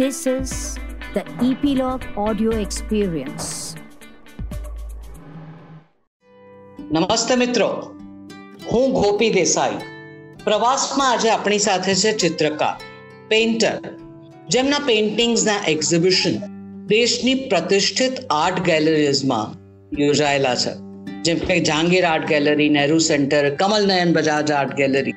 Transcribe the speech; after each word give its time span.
This 0.00 0.26
is 0.26 0.50
the 1.14 1.22
Epilogue 1.50 2.02
Audio 2.16 2.50
Experience. 2.50 3.44
નમસ્તે 6.92 7.36
મિત્રો. 7.36 7.68
હું 8.72 8.92
ગોપી 8.92 9.30
દેસાઈ. 9.30 9.70
પ્રવાસમાં 10.44 11.10
આજે 11.10 11.30
આપણી 11.30 11.58
સાથે 11.58 11.94
છે 11.94 12.12
ચિત્રકાર 12.12 12.84
પેઇન્ટર 13.28 13.72
જેમના 14.48 14.78
પેઇન્ટિંગ્સના 14.78 15.56
એક્ઝિબિશન 15.68 16.36
દેશની 16.86 17.34
પ્રતિષ્ઠિત 17.34 18.12
આર્ટ 18.30 18.60
ગેલેરીઝમાં 18.60 19.58
યોજાયેલા 20.02 20.54
છે. 20.54 20.76
જેમ 21.22 21.38
કે 21.38 21.60
Jehangir 21.60 22.04
art 22.04 22.28
gallery 22.28 22.68
Nehru 22.68 22.98
centre 22.98 23.50
Kamal 23.50 23.86
Nayan 23.86 24.12
Bajaj 24.12 24.50
art 24.50 24.74
gallery 24.74 25.12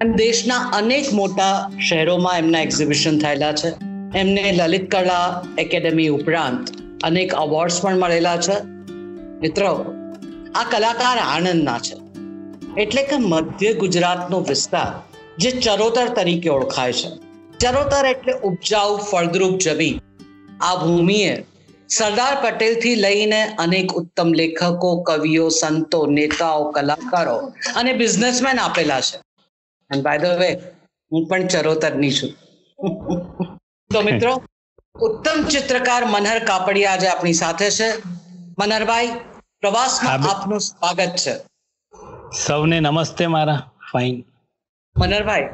અને 0.00 0.16
દેશના 0.16 0.54
અનેક 0.54 1.12
મોટા 1.12 1.70
શહેરોમાં 1.88 2.38
એમના 2.38 2.60
એક્ઝિબિશન 2.60 3.18
થયેલા 3.18 3.52
છે. 3.52 3.93
એમને 4.14 4.52
લલિત 4.52 4.90
કળા 4.90 5.42
એકેડમી 5.58 6.08
ઉપરાંત 6.08 6.68
અનેક 7.02 7.34
અવોર્ડ્સ 7.34 7.82
પણ 7.82 7.98
મળેલા 7.98 8.36
છે. 8.36 8.62
મિત્રો, 9.40 9.86
આ 10.54 10.64
કલાકાર 10.70 11.18
આણંદના 11.18 11.78
છે. 11.78 11.96
એટલે 12.80 13.02
કે 13.02 13.16
મધ્ય 13.16 13.72
ગુજરાતનો 13.72 14.40
વિસ્તાર 14.40 15.16
જે 15.38 15.50
ચરોતર 15.50 16.08
તરીકે 16.08 16.48
ઓળખાય 16.48 16.92
છે. 16.92 17.08
ચરોતર 17.58 18.06
એટલે 18.06 18.32
ઉપજાઉ 18.32 18.98
ફળદ્રુપ 18.98 19.58
જમીન. 19.58 20.00
આ 20.60 20.84
ભૂમિએ 20.84 21.44
સરદાર 21.88 22.34
પટેલથી 22.44 22.94
લઈને 22.94 23.54
અનેક 23.58 23.92
ઉત્તમ 23.92 24.32
લેખકો, 24.32 25.02
કવિઓ, 25.02 25.48
સંતો, 25.48 26.06
નેતાઓ, 26.06 26.70
કલાકારો 26.70 27.52
અને 27.76 27.92
બિઝનેસમેન 27.92 28.58
આપેલા 28.58 29.00
છે. 29.00 29.16
અને 29.90 30.02
બાય 30.02 30.18
ધ 30.18 30.24
વે 30.24 30.54
હું 31.12 31.26
પણ 31.26 31.46
ચરોતરની 31.46 32.10
છું. 32.10 32.30
તો 33.94 34.00
મિત્રો 34.02 34.30
ઉત્તમ 35.06 35.38
ચિત્રકાર 35.52 36.02
મનહર 36.12 36.38
કાપડિયા 36.44 36.94
આજે 36.94 37.08
આપણી 37.08 37.34
સાથે 37.40 37.68
છે. 37.70 37.88
મનહરભાઈ 38.60 39.10
પ્રવાસમાં 39.62 40.24
આપનું 40.30 40.60
સ્વાગત 40.60 41.12
છે. 41.24 41.34
સૌને 42.46 42.78
નમસ્તે 42.80 43.26
મારા. 43.34 43.60
ફાઇન 43.92 44.16
મનહરભાઈ 44.96 45.46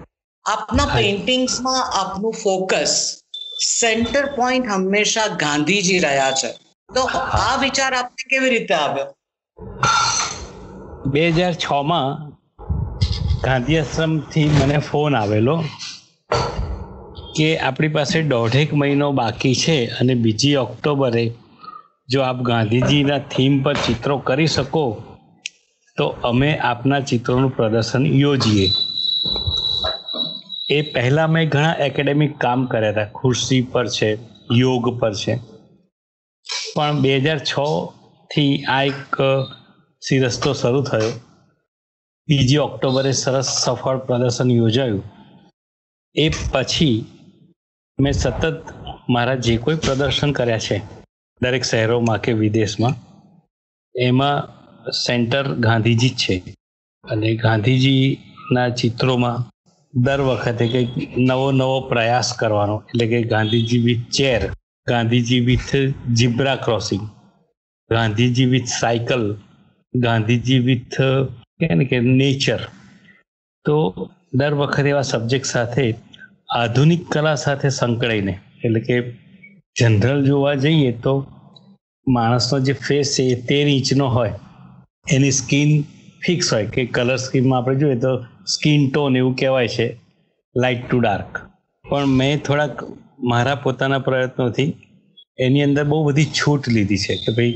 આપના 0.47 0.89
પેઇન્ટિંગ્સમાં 0.95 1.83
આપનું 2.01 2.35
ફોકસ 2.45 2.95
સેન્ટર 3.67 4.25
પોઈન્ટ 4.39 4.73
હંમેશા 4.73 5.29
ગાંધીજી 5.45 6.01
રહ્યા 6.07 6.33
છે. 6.33 6.51
તો 6.95 7.03
આ 7.43 7.57
વિચાર 7.67 7.93
આપને 7.95 8.29
કેવી 8.31 8.51
રીતે 8.51 8.75
આવ્યો? 8.75 9.09
બે 11.07 11.29
હજાર 11.31 11.55
છ 11.55 11.67
માં 11.93 12.09
ગાંધી 13.45 13.79
આશ્રમથી 13.79 14.49
મને 14.59 14.79
ફોન 14.91 15.23
આવેલો. 15.23 15.57
કે 17.37 17.59
આપણી 17.59 17.89
પાસે 17.89 18.23
દોઢેક 18.23 18.75
મહિનો 18.75 19.13
બાકી 19.13 19.55
છે 19.55 19.87
અને 19.87 20.15
બીજી 20.15 20.57
ઓક્ટોબરે 20.57 21.25
જો 22.09 22.21
આપ 22.21 22.43
ગાંધીજીના 22.43 23.19
થીમ 23.19 23.63
પર 23.63 23.75
ચિત્રો 23.75 24.19
કરી 24.19 24.47
શકો, 24.47 25.03
તો 25.97 26.07
અમે 26.07 26.57
આપના 26.59 27.01
ચિત્રોનું 27.01 27.57
પ્રદર્શન 27.57 28.07
યોજીએ. 28.07 28.67
એ 30.71 30.83
પહેલાં 30.83 31.29
મેં 31.29 31.49
ઘણા 31.49 31.73
એકેડેમિક 31.73 32.39
કામ 32.39 32.67
કર્યા 32.67 32.91
હતા. 32.91 33.05
ખુરશી 33.05 33.63
પર 33.63 33.87
છે, 33.89 34.11
યોગ 34.53 35.01
પર 35.01 35.15
છે. 35.15 35.39
પણ 36.77 37.01
બે 37.01 37.17
હજાર 37.17 37.39
છથી 37.39 38.65
આ 38.65 38.83
એક 38.83 39.17
સિરસ્તો 40.03 40.53
શરૂ 40.53 40.83
થયો. 40.83 41.13
બીજી 42.29 42.57
ઓક્ટોબરે 42.57 43.13
સરસ 43.13 43.45
સફળ 43.45 43.99
પ્રદર્શન 43.99 44.51
યોજાયું. 44.51 45.03
એ 46.17 46.29
પછી 46.53 47.05
મેં 48.03 48.13
સતત 48.13 48.55
મારા 49.09 49.35
જે 49.35 49.57
કોઈ 49.57 49.77
પ્રદર્શન 49.77 50.33
કર્યા 50.33 50.59
છે, 50.59 50.77
દરેક 51.41 51.65
શહેરોમાં 51.65 52.21
કે 52.21 52.33
વિદેશમાં, 52.33 52.95
એમાં 53.95 54.39
સેન્ટર 54.91 55.45
ગાંધીજી 55.55 56.09
જ 56.09 56.17
છે. 56.17 56.37
અને 57.05 57.29
ગાંધીજીના 57.37 58.69
ચિત્રોમાં 58.71 59.39
દર 59.95 60.21
વખતે 60.21 60.65
કંઈક 60.69 61.19
નવો 61.19 61.49
નવો 61.53 61.81
પ્રયાસ 61.81 62.33
કરવાનો, 62.33 62.77
એટલે 62.89 63.07
કે 63.07 63.23
Gandhiji 63.23 63.79
with 63.79 64.05
chair, 64.11 64.43
Gandhiji 64.89 65.41
with 65.41 65.73
zebra 66.15 66.57
crossing, 66.57 67.05
Gandhiji 67.91 68.47
with 68.47 68.71
cycle, 68.81 69.25
Gandhiji 69.95 70.59
with 70.59 70.99
કે 71.61 71.75
ને 71.75 71.85
કે 71.85 71.99
નેચર. 72.01 72.61
તો 73.67 73.77
દર 74.35 74.55
વખતે 74.55 74.89
એવા 74.89 75.03
સબ્જેક્ટ 75.03 75.47
સાથે 75.47 75.95
આધુનિક 76.51 77.03
કલા 77.09 77.35
સાથે 77.35 77.69
સંકળાઈને 77.71 78.35
એટલે 78.65 78.81
કે 78.81 78.97
જનરલ 79.77 80.21
જોવા 80.25 80.55
જઈએ 80.55 80.93
તો 81.03 81.15
માણસનો 82.07 82.59
જે 82.61 82.73
ફેસ 82.81 83.13
છે 83.17 83.27
એ 83.27 83.37
તેર 83.43 83.67
ઇંચનો 83.69 84.09
હોય 84.09 84.35
એની 85.11 85.31
સ્કિન 85.31 85.71
ફિક્સ 86.21 86.53
હોય 86.53 86.67
કે 86.67 86.87
કલર 86.87 87.17
સ્કીમમાં 87.17 87.61
આપણે 87.61 87.81
જોઈએ 87.81 88.01
તો 88.01 88.13
સ્કિન 88.47 88.89
ટોન 88.91 89.17
એવું 89.17 89.35
કહેવાય 89.35 89.69
છે 89.69 89.87
લાઇટ 90.57 90.83
ટુ 90.87 91.01
ડાર્ક 91.01 91.41
પણ 91.85 92.17
મેં 92.17 92.41
થોડાક 92.41 92.83
મારા 93.25 93.55
પોતાના 93.55 93.99
પ્રયત્નોથી 93.99 94.69
એની 95.39 95.63
અંદર 95.63 95.85
બહુ 95.85 96.01
બધી 96.05 96.33
છૂટ 96.33 96.69
લીધી 96.69 96.97
છે 96.97 97.17
કે 97.17 97.37
ભાઈ 97.37 97.55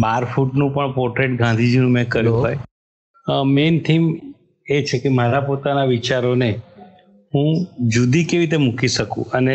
બાર 0.00 0.22
ફૂટનું 0.24 0.72
પણ 0.74 0.92
પોર્ટ્રેટ 0.92 1.36
ગાંધીજીનું 1.36 1.90
મેં 1.90 2.06
કર્યું 2.06 2.40
હોય. 2.40 2.58
મેઇન 3.44 3.76
થીમ 3.80 4.04
એ 4.66 4.82
છે 4.82 4.98
કે 4.98 5.08
મારા 5.08 5.40
પોતાના 5.40 5.84
વિચારોને 5.84 6.50
હું 7.32 7.66
જુદી 7.88 8.24
કેવી 8.24 8.42
રીતે 8.42 8.58
મૂકી 8.58 8.88
શકું 8.88 9.24
અને 9.32 9.54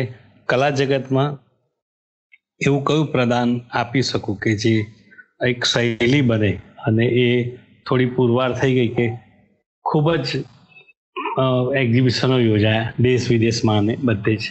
કલા 0.49 0.71
જગતમાં 0.71 1.31
એવું 2.61 2.83
કયું 2.85 3.11
પ્રદાન 3.11 3.49
આપી 3.71 4.03
શકું 4.03 4.39
કે 4.39 4.51
જે 4.55 4.73
એક 5.41 5.59
શૈલી 5.65 6.21
બને 6.21 6.51
અને 6.87 7.05
એ 7.23 7.27
થોડી 7.85 8.13
પુરવાર 8.15 8.51
થઈ 8.59 8.73
ગઈ 8.73 8.91
કે 8.97 9.05
ખૂબ 9.85 10.07
જ 10.17 10.29
એક્ઝિબિશનો 11.81 12.37
યોજાયા 12.39 12.93
દેશ 12.99 13.25
વિદેશમાં 13.29 13.79
અને 13.79 13.93
બધે 14.03 14.33
જ. 14.35 14.43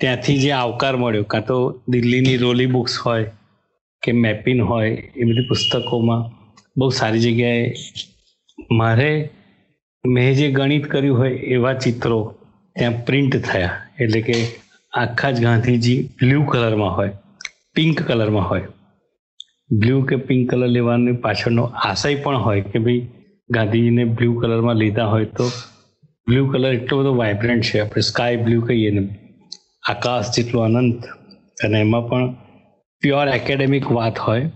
ત્યાંથી 0.00 0.38
જે 0.38 0.50
આવકાર 0.52 0.94
મળ્યો, 0.96 1.24
કાં 1.24 1.44
તો 1.46 1.56
દિલ્હીની 1.88 2.36
રોલી 2.36 2.66
બુક્સ 2.66 2.94
હોય 2.98 3.26
કે 4.02 4.10
મેપિન 4.14 4.60
હોય, 4.60 4.90
એ 5.16 5.22
બધી 5.24 5.48
પુસ્તકોમાં 5.48 6.22
બહુ 6.76 6.90
સારી 6.90 7.20
જગ્યાએ 7.20 7.66
મારે 8.72 9.10
મેં 10.06 10.34
જે 10.34 10.50
ગણિત 10.50 10.86
કર્યું 10.86 11.18
હોય 11.18 11.30
એવા 11.30 11.72
ચિત્રો 11.74 12.34
ત્યાં 12.76 13.04
પ્રિન્ટ 13.06 13.36
થયા. 13.36 13.70
એટલે 14.00 14.20
કે 14.20 14.34
આખા 14.92 15.30
જ 15.30 15.42
ગાંધીજી 15.42 16.08
બ્લુ 16.22 16.44
કલરમાં 16.44 16.96
હોય 16.96 17.10
પિંક 17.74 18.02
કલરમાં 18.02 18.48
હોય. 18.50 18.62
બ્લુ 19.72 20.02
કે 20.02 20.16
પિંક 20.16 20.50
કલર 20.50 20.66
લેવાની 20.66 21.12
પાછળનો 21.12 21.64
આશય 21.64 22.14
પણ 22.14 22.36
હોય 22.36 22.60
કે 22.60 22.78
ભાઈ 22.78 23.08
ગાંધીજીને 23.50 24.04
બ્લુ 24.04 24.40
કલરમાં 24.40 24.74
લીધા 24.74 25.04
હોય 25.04 25.24
તો 25.24 25.48
બ્લુ 26.28 26.52
કલર 26.52 26.74
એટલો 26.74 26.98
બધો 26.98 27.14
વાઇબ્રન્ટ 27.14 27.64
છે. 27.64 27.80
આપણે 27.80 28.00
સ્કાય 28.00 28.36
બ્લુ 28.36 28.60
કહીએ 28.60 28.90
ને, 28.90 29.08
આકાશ 29.88 30.36
જેટલું 30.36 30.64
અનંત. 30.64 31.04
અને 31.64 31.80
એમાં 31.80 32.08
પણ 32.08 32.32
પ્યોર 33.02 33.28
એકેડેમિક 33.28 33.92
વાત 33.92 34.18
હોય. 34.18 34.50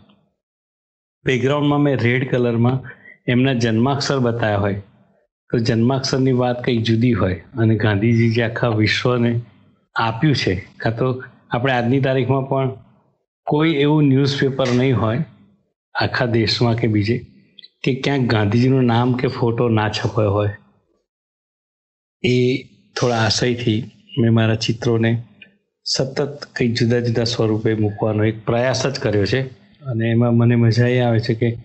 બેકગ્રાઉન્ડમાં 1.25 1.79
મેં 1.79 1.99
રેડ 2.03 2.31
કલરમાં 2.31 2.81
એમના 3.27 3.53
જન્માક્ષર 3.53 4.19
બતાવ્યા 4.19 4.59
હોય. 4.59 4.83
તો 5.51 5.59
જન્માક્ષરની 5.59 6.33
વાત 6.33 6.65
કંઈક 6.65 6.83
જુદી 6.83 7.13
હોય 7.13 7.35
અને 7.59 7.75
ગાંધીજી 7.77 8.31
જે 8.31 8.43
આખા 8.45 8.69
વિશ્વને 8.69 9.41
આપ્યું 9.97 10.35
છે, 10.35 10.55
કાં 10.77 10.97
તો 10.97 11.25
આપણે 11.51 11.73
આજની 11.73 12.01
તારીખમાં 12.01 12.49
પણ 12.49 12.71
કોઈ 13.47 13.75
એવું 13.75 14.05
ન્યૂઝપેપર 14.05 14.69
નહીં 14.69 15.01
હોય 15.01 15.25
આખા 15.95 16.27
દેશમાં 16.27 16.77
કે 16.77 16.87
બીજે, 16.87 17.27
કે 17.85 17.95
ક્યાંક 17.95 18.31
ગાંધીજીનું 18.31 18.85
નામ 18.85 19.15
કે 19.15 19.29
ફોટો 19.29 19.69
ના 19.69 19.89
છપાયો 19.89 20.33
હોય. 20.33 20.55
એ 22.23 22.37
થોડા 23.01 23.17
આશયથી 23.17 23.81
મેં 24.19 24.33
મારા 24.35 24.55
ચિત્રોને 24.55 25.23
સતત 25.85 26.21
કંઈક 26.57 26.73
જુદા 26.73 27.01
જુદા 27.01 27.25
સ્વરૂપે 27.25 27.75
મૂકવાનો 27.75 28.25
એક 28.25 28.47
પ્રયાસ 28.47 28.87
જ 28.87 29.01
કર્યો 29.01 29.27
છે. 29.27 29.41
અને 29.85 30.11
એમાં 30.11 30.35
મને 30.35 30.57
મજા 30.57 30.89
એ 30.89 31.01
આવે 31.01 31.21
છે 31.21 31.35
કે 31.35 31.59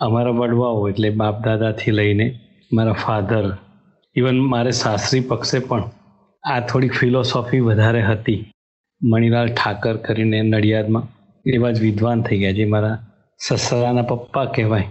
અમારા 0.00 0.30
વડવાઓ 0.30 0.88
એટલે 0.88 1.10
બાપ 1.10 1.44
દાદાથી 1.44 1.90
લઈને 1.90 2.26
મારા 2.72 2.92
ફાધર 2.92 3.56
ઇવન 4.16 4.40
મારે 4.40 4.70
સાસરી 4.70 5.20
પક્ષે 5.20 5.58
પણ 5.58 5.90
આ 6.44 6.60
થોડીક 6.60 6.92
ફિલોસોફી 6.92 7.60
વધારે 7.60 8.02
હતી. 8.02 8.52
મણિલાલ 9.02 9.48
ઠાકર 9.48 9.96
કરીને 9.96 10.42
નડિયાદમાં 10.42 11.02
એવા 11.54 11.70
જ 11.70 11.80
વિદ્વાન 11.80 12.22
થઈ 12.22 12.38
ગયા 12.38 12.50
જે 12.50 12.64
મારા 12.64 12.98
સસરાના 13.48 14.02
પપ્પા 14.02 14.44
કહેવાય. 14.44 14.88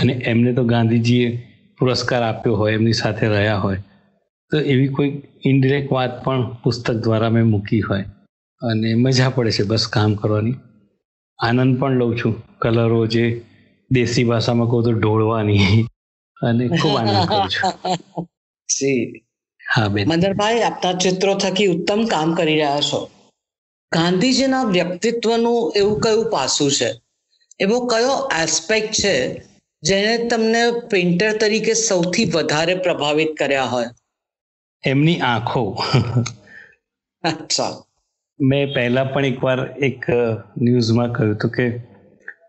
અને 0.00 0.12
એમને 0.12 0.52
તો 0.52 0.64
ગાંધીજીએ 0.64 1.46
પુરસ્કાર 1.78 2.22
આપ્યો 2.22 2.56
હોય, 2.56 2.72
એમની 2.72 2.92
સાથે 2.92 3.28
રહ્યા 3.28 3.56
હોય. 3.56 3.76
તો 4.50 4.60
એવી 4.60 4.88
કોઈ 4.88 5.22
ઇન્ડિરેક્ટ 5.46 5.92
વાત 5.92 6.24
પણ 6.24 6.52
પુસ્તક 6.52 6.94
દ્વારા 6.94 7.30
મેં 7.30 7.44
મૂકી 7.44 7.80
હોય. 7.80 8.04
અને 8.62 8.94
મજા 8.94 9.28
પડે 9.28 9.50
છે 9.50 9.62
બસ 9.62 9.86
કામ 9.86 10.14
કરવાની. 10.14 10.54
આનંદ 11.38 11.80
પણ 11.80 11.92
લઉં 11.92 12.16
છું. 12.16 12.42
કલરો 12.58 13.06
જે 13.06 13.42
દેશી 13.90 14.24
ભાષામાં 14.24 14.68
કહું 14.68 14.84
તો 14.84 14.92
ઢોળવાની. 14.92 15.86
અને 16.42 16.68
ખૂબ 16.68 16.96
આનંદ 16.96 17.26
કરું 17.28 17.48
છું. 17.48 18.26
જી. 18.68 19.24
હા 19.74 19.88
બેન. 19.88 20.08
મંદરભાઈ 20.08 20.62
આપના 20.62 20.92
ચિત્રો 20.92 21.34
થકી 21.34 21.66
ઉત્તમ 21.66 22.06
કામ 22.06 22.34
કરી 22.34 22.54
રહ્યા 22.54 22.80
છો. 22.80 23.10
ગાંધીજીના 23.92 24.64
વ્યક્તિત્વનું 24.64 25.72
એવું 25.76 26.00
કયું 26.00 26.30
પાસું 26.30 26.70
છે? 26.70 26.90
એવો 27.60 27.86
કયો 27.86 28.28
એસ્પેક્ટ 28.42 28.94
છે 28.94 29.42
જેને 29.82 30.28
તમને 30.28 30.62
પેઇન્ટર 30.90 31.32
તરીકે 31.38 31.74
સૌથી 31.74 32.24
વધારે 32.24 32.74
પ્રભાવિત 32.74 33.36
કર્યા 33.36 33.64
હોય? 33.64 33.90
એમની 34.84 35.20
આંખો. 35.20 35.84
અચ્છા. 37.24 37.72
મેં 38.40 38.74
પહેલા 38.74 39.04
પણ 39.04 39.24
એકવાર 39.24 39.60
એક 39.82 40.06
ન્યૂઝમાં 40.62 41.12
કહ્યું 41.12 41.34
હતું 41.34 41.50
કે 41.50 41.66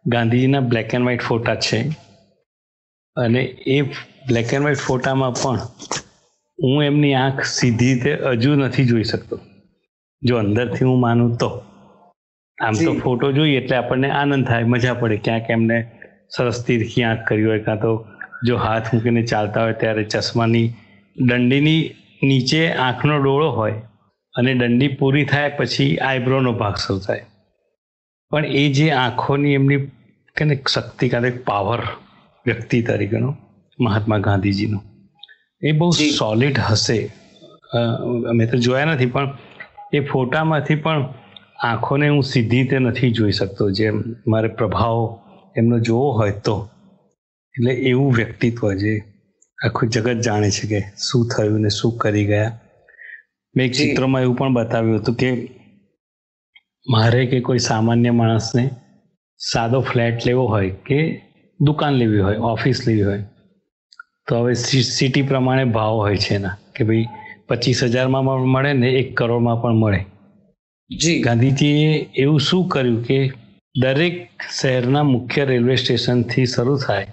ગાંધીજીના 0.07 0.59
બ્લેક 0.59 0.93
એન્ડ 0.93 1.05
વ્હાઇટ 1.05 1.21
ફોટા 1.21 1.55
છે. 1.55 1.79
અને 3.17 3.41
એ 3.65 3.81
બ્લેક 4.27 4.53
એન્ડ 4.53 4.63
વ્હાઈટ 4.63 4.79
ફોટામાં 4.79 5.33
પણ 5.33 5.59
હું 6.59 6.83
એમની 6.83 7.13
આંખ 7.13 7.43
સીધી 7.45 7.93
રીતે 7.93 8.11
હજુ 8.23 8.55
નથી 8.55 8.85
જોઈ 8.85 9.03
શકતો. 9.03 9.39
જો 10.21 10.37
અંદરથી 10.37 10.85
હું 10.85 10.99
માનું 10.99 11.37
તો. 11.37 11.49
આમ 12.57 12.73
તો 12.73 12.93
ફોટો 12.93 13.31
જોઈએ 13.31 13.57
એટલે 13.57 13.75
આપણને 13.75 14.09
આનંદ 14.11 14.47
થાય 14.47 14.65
મજા 14.65 14.93
પડે 14.93 15.17
ક્યાંક 15.17 15.49
એમને 15.49 15.77
સરસ 16.37 16.63
તીરખી 16.65 17.03
આંખ 17.03 17.23
કરી 17.27 17.43
હોય 17.43 17.59
કાં 17.59 17.81
તો 17.81 17.91
જો 18.45 18.57
હાથ 18.57 18.93
મૂકીને 18.93 19.23
ચાલતા 19.23 19.61
હોય 19.61 19.73
ત્યારે 19.73 20.03
ચશ્માની 20.03 20.67
દંડીની 21.15 21.81
નીચે 22.23 22.61
આંખનો 22.71 23.19
ડોળો 23.19 23.49
હોય 23.51 23.81
અને 24.35 24.53
દંડી 24.53 24.87
પૂરી 24.87 25.25
થાય 25.25 25.49
પછી 25.49 25.97
આઈબ્રોનો 25.97 26.53
ભાગ 26.53 26.75
શરૂ 26.75 26.99
થાય 26.99 27.25
પણ 28.31 28.45
એ 28.45 28.69
જે 28.69 28.91
આંખોની 28.91 29.53
એમની 29.53 29.81
કે 30.35 30.55
શક્તિ 30.69 31.09
કાં 31.09 31.31
પાવર 31.45 31.81
વ્યક્તિ 32.45 32.81
તરીકેનો 32.81 33.35
મહાત્મા 33.79 34.17
ગાંધીજીનો. 34.17 34.79
એ 35.61 35.71
બહુ 35.71 35.91
સોલિડ 35.91 36.59
હશે. 36.59 37.11
અમે 38.29 38.45
તો 38.45 38.57
જોયા 38.57 38.85
નથી 38.85 39.05
પણ 39.05 39.37
એ 39.93 39.99
ફોટામાંથી 39.99 40.75
પણ 40.75 41.13
આંખોને 41.59 42.09
હું 42.09 42.23
સીધી 42.23 42.57
રીતે 42.57 42.79
નથી 42.79 43.11
જોઈ 43.11 43.31
શકતો. 43.31 43.69
જેમ 43.71 44.03
મારે 44.27 44.47
પ્રભાવ 44.47 45.19
એમનો 45.57 45.79
જોવો 45.79 46.11
હોય 46.11 46.31
તો. 46.31 46.69
એટલે 47.57 47.73
એવું 47.73 48.13
વ્યક્તિત્વ 48.13 48.73
જે 48.73 49.03
આખું 49.65 49.89
જગત 49.89 50.17
જાણે 50.21 50.49
છે 50.49 50.67
કે 50.67 50.79
શું 50.79 51.27
થયું 51.27 51.61
ને 51.61 51.69
શું 51.69 51.97
કરી 51.97 52.25
ગયા. 52.25 52.59
મેં 53.55 53.65
એક. 53.65 53.73
ચિત્રમાં 53.73 54.21
એવું 54.21 54.35
પણ 54.35 54.53
બતાવ્યું 54.53 54.99
હતું 54.99 55.15
કે 55.15 55.31
મારે 56.89 57.25
કે 57.25 57.39
કોઈ 57.39 57.59
સામાન્ય 57.59 58.11
માણસને 58.11 58.69
સાદો 59.37 59.81
ફ્લેટ 59.81 60.25
લેવો 60.25 60.45
હોય 60.45 60.69
કે 60.69 61.30
દુકાન 61.61 61.93
લેવી 61.93 62.19
હોય 62.19 62.35
ઓફિસ 62.35 62.87
લેવી 62.87 63.03
હોય. 63.03 63.23
તો 64.27 64.37
હવે 64.37 64.53
સી- 64.53 64.81
સિટી 64.81 65.21
પ્રમાણે 65.21 65.65
ભાવ 65.65 65.93
હોય 65.93 66.17
છે 66.17 66.35
એના 66.35 66.49
કે 66.75 66.83
ભાઈ 66.83 67.05
પચીસ 67.47 67.83
હજારમાં 67.83 68.25
પણ 68.25 68.45
મળે 68.45 68.73
ને 68.73 68.87
એક 68.87 69.17
કરોડમાં 69.17 69.61
પણ 69.61 69.73
મળે. 69.73 70.05
જી. 70.97 71.21
ગાંધીજીએ 71.21 72.09
એવું 72.15 72.39
શું 72.39 72.67
કર્યું 72.67 73.03
કે 73.03 73.31
દરેક 73.81 74.29
શહેરના 74.61 75.03
મુખ્ય 75.03 75.45
રેલવે 75.45 75.75
સ્ટેશનથી 75.75 76.45
શરૂ 76.45 76.77
થાય 76.77 77.07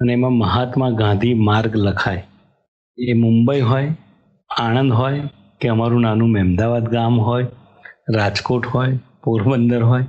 અને 0.00 0.12
એમાં 0.12 0.32
મહાત્મા 0.32 0.90
ગાંધી 0.90 1.34
માર્ગ 1.34 1.76
લખાય. 1.76 2.26
એ 2.98 3.12
મુંબઈ 3.12 3.60
હોય 3.60 3.94
આણંદ 4.58 4.92
હોય 4.92 5.20
કે 5.60 5.68
અમારું 5.68 6.00
નાનું 6.00 6.30
મહેમદાવાદ 6.30 6.88
ગામ 6.88 7.20
હોય 7.20 7.46
રાજકોટ 8.14 8.66
હોય 8.66 8.98
પોરબંદર 9.24 9.82
હોય 9.82 10.04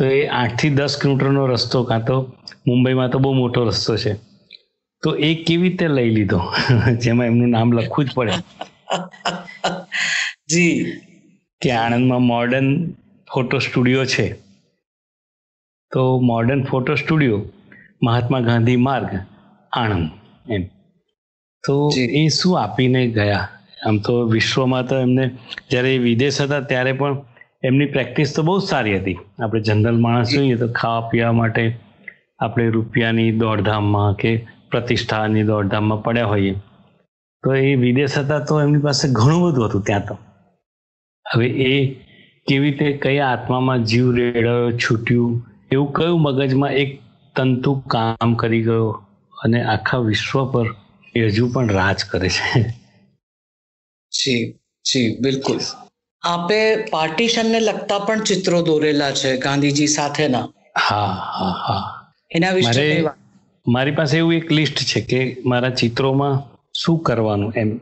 તો 0.00 0.06
એ 0.06 0.26
આઠથી 0.26 0.70
દસ 0.70 0.98
કિલોમીટરનો 1.02 1.46
રસ્તો 1.46 1.84
કાં 1.84 2.04
તો 2.04 2.34
મુંબઈમાં 2.66 3.10
તો 3.10 3.18
બહુ 3.18 3.32
મોટો 3.32 3.64
રસ્તો 3.64 3.96
છે. 3.96 4.14
તો 5.02 5.14
એ 5.14 5.34
કેવી 5.44 5.68
રીતે 5.68 5.88
લઈ 5.88 6.10
લીધો? 6.10 6.40
જેમાં 7.02 7.26
એમનું 7.26 7.48
નામ 7.48 7.72
લખવું 7.72 8.04
જ 8.04 8.12
પડે. 8.14 8.32
જી. 10.50 10.92
કે 11.60 11.70
આણંદમાં 11.70 12.22
મોડર્ન 12.22 12.90
ફોટો 13.34 13.58
સ્ટુડિયો 13.58 14.04
છે. 14.04 14.32
તો 15.92 16.20
modern 16.20 16.64
photo 16.64 16.94
studio 16.94 17.42
Mahatma 18.02 18.40
Gandhi 18.40 18.76
Marg 18.76 19.08
Anand 19.72 20.10
એમ. 20.52 20.62
તો 21.66 21.90
એ 21.96 22.28
શું 22.28 22.60
આપીને 22.60 23.06
ગયા? 23.06 23.48
આમ 23.86 23.98
તો 23.98 24.22
વિશ્વમાં 24.22 24.86
તો 24.86 24.96
એમને 24.96 25.30
જ્યારે 25.70 25.94
એ 25.94 25.98
વિદેશ 25.98 26.40
હતા 26.40 26.60
ત્યારે 26.60 26.92
પણ 26.92 27.22
એમની 27.62 27.86
પ્રેક્ટિસ 27.86 28.36
તો 28.36 28.42
બહુ 28.42 28.58
સારી 28.58 28.98
હતી. 28.98 29.18
આપણે 29.42 29.60
જનરલ 29.60 29.98
માણસ 29.98 30.30
જોઈએ 30.30 30.56
તો 30.56 30.68
ખાવા 30.68 31.00
પીવા 31.00 31.32
માટે 31.32 31.78
આપણે 32.38 32.68
રૂપિયાની 32.68 33.32
દોડધામમાં 33.32 34.14
કે 34.14 34.46
પ્રતિષ્ઠાની 34.70 35.42
દોડધામમાં 35.42 36.02
પડ્યા 36.02 36.26
હોઈએ. 36.26 36.54
તો 37.44 37.54
એ 37.54 37.74
વિદેશ 37.74 38.18
હતા 38.18 38.38
તો 38.38 38.60
એમની 38.60 38.78
પાસે 38.78 39.08
ઘણું 39.12 39.42
બધું 39.42 39.68
હતું 39.68 39.82
ત્યાં 39.82 40.06
તો. 40.08 40.18
હવે 41.34 41.46
એ 41.46 41.94
કેવી 42.46 42.70
રીતે, 42.70 42.92
કયા 42.92 43.28
આત્મામાં 43.28 43.84
જીવ 43.84 44.14
રેડાયો, 44.14 44.70
છૂટ્યું, 44.70 45.46
એવું 45.72 45.92
કયું 45.92 46.20
મગજમાં 46.20 46.72
એક 46.72 47.00
તંતુ 47.36 47.82
કામ 47.86 48.34
કરી 48.34 48.62
ગયો 48.62 48.90
અને 49.42 49.62
આખા 49.62 49.98
વિશ્વ 49.98 50.52
પર 50.52 50.74
એ 51.16 51.26
હજુ 51.26 51.48
પણ 51.48 51.68
રાજ 51.68 52.04
કરે 52.04 52.28
છે? 52.28 52.62
જી 54.12 54.52
જી, 54.84 55.16
બિલકુલ. 55.20 55.58
આપે 56.22 56.76
પાર્ટીશનને 56.76 57.60
લગતા 57.60 57.98
પણ 57.98 58.20
ચિત્રો 58.20 58.62
દોરેલા 58.62 59.10
છે 59.10 59.36
ગાંધીજી 59.36 59.86
સાથેના. 59.86 60.48
હા 60.90 61.06
હા 61.06 61.50
હા. 61.50 62.06
એના 62.30 62.50
વિશે 62.50 63.04
મારે- 63.68 63.94
પાસે 63.94 64.18
એવું 64.18 64.34
એક 64.34 64.52
લિસ્ટ 64.52 64.78
છે 64.78 65.00
કે 65.00 65.36
મારા 65.46 65.70
ચિત્રોમાં 65.70 66.42
શું 66.72 66.98
કરવાનું 66.98 67.52
એમ. 67.56 67.76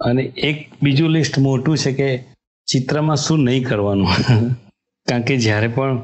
અને 0.00 0.22
એક 0.22 0.70
બીજું 0.82 1.10
લિસ્ટ 1.10 1.38
મોટું 1.38 1.78
છે 1.78 1.92
કે 1.92 2.18
ચિત્રમાં 2.66 3.16
શું 3.16 3.38
નહીં 3.38 3.64
કરવાનું. 3.64 4.08
કારણ 5.08 5.22
કે 5.22 5.36
જ્યારે 5.36 5.68
પણ 5.68 5.98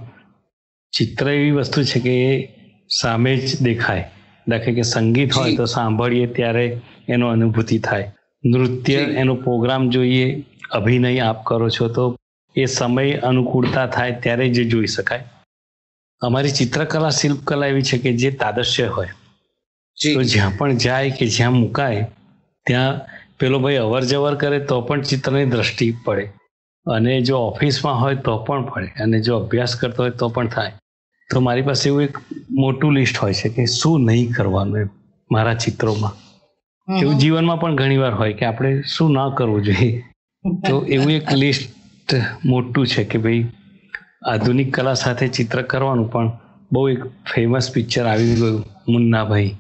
ચિત્ર 0.93 1.29
એવી 1.29 1.51
વસ્તુ 1.51 1.85
છે 1.85 2.01
કે 2.01 2.11
એ 2.11 2.49
સામે 3.01 3.37
જ 3.37 3.63
દેખાય. 3.63 4.11
દાખલે 4.49 4.75
કે 4.75 4.83
સંગીત 4.83 5.33
હોય 5.33 5.57
તો 5.57 5.65
સાંભળીએ 5.65 6.27
ત્યારે 6.27 6.81
એનો 7.09 7.29
અનુભૂતિ 7.29 7.79
થાય. 7.79 8.13
નૃત્ય 8.45 8.95
એનો 8.95 9.35
પ્રોગ્રામ 9.35 9.91
જોઈએ 9.91 10.45
અભિનય 10.73 11.19
આપ 11.19 11.45
કરો 11.45 11.69
છો 11.69 11.89
તો 11.89 12.17
એ 12.57 12.65
સમય 12.65 13.17
અનુકૂળતા 13.17 13.87
થાય 13.87 14.13
ત્યારે 14.13 14.49
જ 14.49 14.69
જોઈ 14.71 14.87
શકાય. 14.87 15.25
અમારી 16.23 16.51
ચિત્રકલા 16.51 17.11
શિલ્પકલા 17.11 17.67
એવી 17.67 17.83
છે 17.83 17.99
કે 17.99 18.13
જે 18.13 18.31
તાદશ્ય 18.31 18.87
હોય. 18.87 19.13
તો 20.15 20.23
જ્યાં 20.23 20.59
પણ 20.59 20.77
જાય 20.77 21.11
કે 21.11 21.27
જ્યાં 21.27 21.53
મુકાય 21.53 22.05
ત્યાં 22.67 23.01
પેલો 23.39 23.59
ભાઈ 23.59 23.77
અવર 23.77 24.05
જવર 24.05 24.35
કરે 24.35 24.61
તો 24.61 24.81
પણ 24.81 25.03
ચિત્રની 25.03 25.45
દ્રષ્ટિ 25.45 25.95
પડે. 26.05 26.33
અને 26.87 27.21
જો 27.21 27.39
ઓફિસમાં 27.39 28.01
હોય 28.01 28.15
તો 28.15 28.39
પણ 28.39 28.63
પડે. 28.63 28.87
અને 29.03 29.21
જો 29.21 29.39
અભ્યાસ 29.39 29.75
કરતો 29.75 30.03
હોય 30.03 30.11
તો 30.11 30.29
પણ 30.29 30.49
થાય. 30.49 30.73
તો 31.31 31.41
મારી 31.41 31.63
પાસે 31.63 31.89
એવું 31.89 32.03
એક 32.03 32.19
મોટું 32.51 32.93
લિસ્ટ 32.93 33.17
હોય 33.17 33.35
છે 33.35 33.49
કે 33.49 33.67
શું 33.67 34.01
નહીં 34.01 34.33
કરવાનું 34.33 34.79
એમ 34.79 34.89
મારા 35.31 35.55
ચિત્રોમાં. 35.55 36.13
એવું 37.01 37.19
જીવનમાં 37.19 37.61
પણ 37.61 37.77
ઘણીવાર 37.77 38.15
હોય 38.15 38.33
કે 38.33 38.45
આપણે 38.45 38.83
શું 38.83 39.13
ના 39.13 39.29
કરવું 39.29 39.63
જોઈએ. 39.63 40.05
તો 40.45 40.87
એવું 40.87 41.13
એક 41.13 41.33
લિસ્ટ 41.33 42.15
મોટું 42.45 42.87
છે 42.87 43.05
કે 43.05 43.19
ભાઈ 43.19 43.45
આધુનિક 44.27 44.75
કલા 44.75 44.95
સાથે 44.95 45.29
ચિત્ર 45.29 45.63
કરવાનું 45.63 46.11
પણ 46.13 46.33
બહુ 46.73 46.89
એક 46.89 47.05
ફેમસ 47.05 47.73
પિક્ચર 47.73 48.07
આવી 48.07 48.35
ગયું 48.35 48.65
મુન્નાભાઈ. 48.89 49.57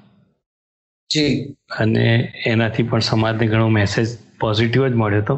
જી. 1.10 1.56
અને 1.78 2.32
એનાથી 2.46 2.82
પણ 2.82 3.00
સમાજને 3.00 3.46
ઘણો 3.46 3.68
મેસેજ 3.68 4.06
પોઝિટિવ 4.40 4.88
જ 4.88 4.92
મળ્યો 4.92 5.22
હતો. 5.22 5.36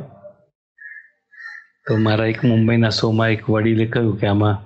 તો 1.87 1.97
મારા 1.97 2.27
એક 2.27 2.45
મુંબઈના 2.45 2.91
શોમાં 2.91 3.31
એક 3.31 3.51
વડીલે 3.51 3.87
કહ્યું 3.87 4.21
કે 4.21 4.27
આમાં 4.27 4.57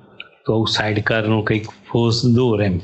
તો 0.47 0.65
સાઇડ 0.65 1.03
કારનું 1.03 1.45
કંઈક 1.45 1.67
ફોર્સ 1.91 2.27
દોર 2.27 2.63
એમ. 2.63 2.79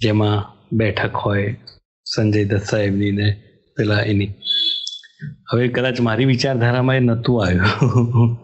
જેમાં 0.00 0.56
બેઠક 0.72 1.16
હોય 1.16 1.56
સંજય 2.04 2.44
દત્ત 2.44 2.62
સાહેબની 2.62 3.12
ને 3.12 3.42
પેલા 3.76 4.00
એની 4.00 4.34
હવે 5.52 5.68
કદાચ 5.68 6.00
મારી 6.00 6.24
વિચારધારામાં 6.24 6.96
એ 6.96 7.00
નહોતું 7.00 7.46
આવ્યું. 7.46 8.36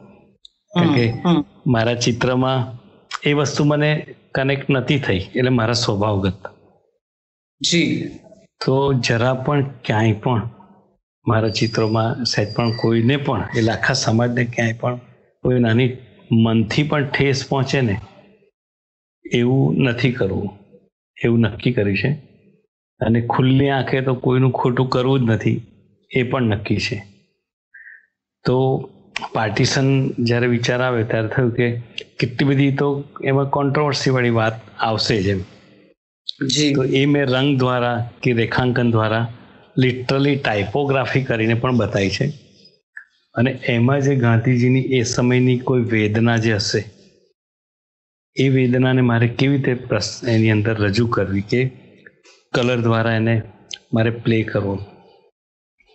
કારણ 0.75 0.95
કે 0.95 1.13
મારા 1.67 1.95
ચિત્રમાં 1.95 2.61
એ 3.23 3.33
વસ્તુ 3.33 3.65
મને 3.65 4.07
કનેક્ટ 4.35 4.71
નથી 4.71 4.99
થઈ 4.99 5.19
એટલે 5.19 5.49
મારા 5.49 5.73
સ્વભાવગત. 5.73 6.47
જી. 7.61 8.09
તો 8.67 8.93
જરા 8.93 9.35
પણ 9.35 9.63
ક્યાંય 9.63 10.13
પણ 10.13 10.51
મારા 11.27 11.49
ચિત્રોમાં 11.49 12.25
સહેજ 12.25 12.55
પણ 12.55 12.71
કોઈને 12.71 13.17
પણ 13.17 13.45
એટલે 13.57 13.73
આખા 13.73 13.93
સમાજને 13.93 14.45
ક્યાંય 14.45 14.73
પણ 14.73 14.97
કોઈ 15.43 15.61
નાની 15.61 15.97
મનથી 16.33 16.83
પણ 16.83 17.05
ઠેસ 17.05 17.49
પહોંચે 17.49 17.81
ને 17.81 18.01
એવું 19.33 19.77
નથી 19.83 20.13
કરવું. 20.13 20.51
એવું 21.25 21.41
નક્કી 21.41 21.73
કર્યું 21.73 21.97
છે. 21.97 22.11
અને 23.01 23.21
ખુલ્લી 23.21 23.69
આંખે 23.69 24.01
તો 24.01 24.15
કોઈનું 24.15 24.53
ખોટું 24.53 24.89
કરવું 24.89 25.21
જ 25.21 25.23
નથી. 25.23 25.61
એ 26.15 26.23
પણ 26.23 26.53
નક્કી 26.53 26.81
છે. 26.81 26.97
તો 28.45 28.57
પાર્ટીશન 29.35 29.89
જ્યારે 30.29 30.47
વિચાર 30.47 30.81
આવે 30.81 31.03
ત્યારે 31.05 31.29
થયું 31.29 31.51
કે 31.59 31.67
કેટલી 32.19 32.49
બધી 32.51 32.77
તો 32.77 32.89
એમાં 33.25 33.51
કોન્ટ્રોવર્સીવાળી 33.51 34.37
વાત 34.41 34.57
આવશે 34.81 35.17
જ 35.23 35.29
એમ. 35.29 35.41
જી. 36.49 36.75
તો 36.75 36.83
એ 37.01 37.03
મેં 37.07 37.25
રંગ 37.27 37.51
દ્વારા 37.59 37.99
કે 38.23 38.31
રેખાંકન 38.33 38.89
દ્વારા 38.91 39.25
લિટરલી 39.77 40.37
ટાઈપોગ્રાફી 40.37 41.25
કરીને 41.25 41.55
પણ 41.55 41.77
બતાવી 41.77 42.11
છે. 42.11 42.27
અને 43.35 43.51
એમાં 43.69 44.01
જે 44.01 44.13
ગાંધીજીની 44.17 44.87
એ 44.99 45.05
સમયની 45.05 45.59
કોઈ 45.59 45.85
વેદના 45.93 46.39
જે 46.39 46.53
હશે 46.57 46.81
એ 48.37 48.47
વેદનાને 48.49 49.03
મારે 49.03 49.29
કેવી 49.39 49.63
રીતે 49.65 50.01
એની 50.27 50.51
અંદર 50.51 50.75
રજૂ 50.77 51.09
કરવી 51.09 51.47
કે 51.51 51.61
કલર 52.53 52.79
દ્વારા 52.81 53.17
એને 53.17 53.35
મારે 53.93 54.11
પ્લે 54.23 54.43
કરવો? 54.45 54.75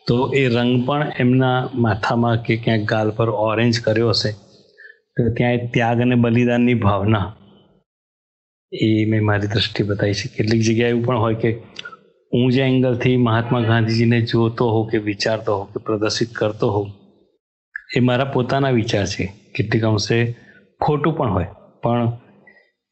તો 0.09 0.15
એ 0.33 0.43
રંગ 0.47 0.85
પણ 0.85 1.11
એમના 1.19 1.69
માથામાં 1.75 2.37
કે 2.43 2.55
ક્યાંક 2.57 2.85
ગાલ 2.89 3.09
પર 3.11 3.29
ઓરેન્જ 3.29 3.81
કર્યો 3.81 4.09
હશે, 4.09 4.31
તો 5.15 5.33
ત્યાં 5.33 5.67
ત્યાગ 5.73 6.01
અને 6.01 6.15
બલિદાનની 6.15 6.73
ભાવના. 6.73 7.25
એ 8.71 9.05
મેં 9.05 9.23
મારી 9.25 9.47
દ્રષ્ટિ 9.47 9.83
બતાવી 9.83 10.13
છે. 10.13 10.29
કેટલીક 10.37 10.61
જગ્યાએ 10.61 10.89
એવું 10.89 11.05
પણ 11.05 11.17
હોય 11.17 11.35
કે 11.35 11.51
હું 12.31 12.51
જે 12.51 12.61
એંગલથી 12.61 13.17
મહાત્મા 13.17 13.61
ગાંધીજીને 13.61 14.21
જોતો 14.21 14.69
હોઉં 14.69 14.89
કે 14.89 14.97
વિચારતો 14.97 15.57
હોઉં 15.57 15.67
કે 15.73 15.79
પ્રદર્શિત 15.79 16.31
કરતો 16.31 16.71
હોઉં, 16.71 16.89
એ 17.97 17.99
મારા 17.99 18.25
પોતાના 18.25 18.69
વિચાર 18.69 19.05
છે. 19.05 19.25
કેટલીક 19.55 19.83
અંશે 19.83 20.17
ખોટું 20.81 21.17
પણ 21.17 21.29
હોય. 21.29 21.49
પણ 21.83 22.11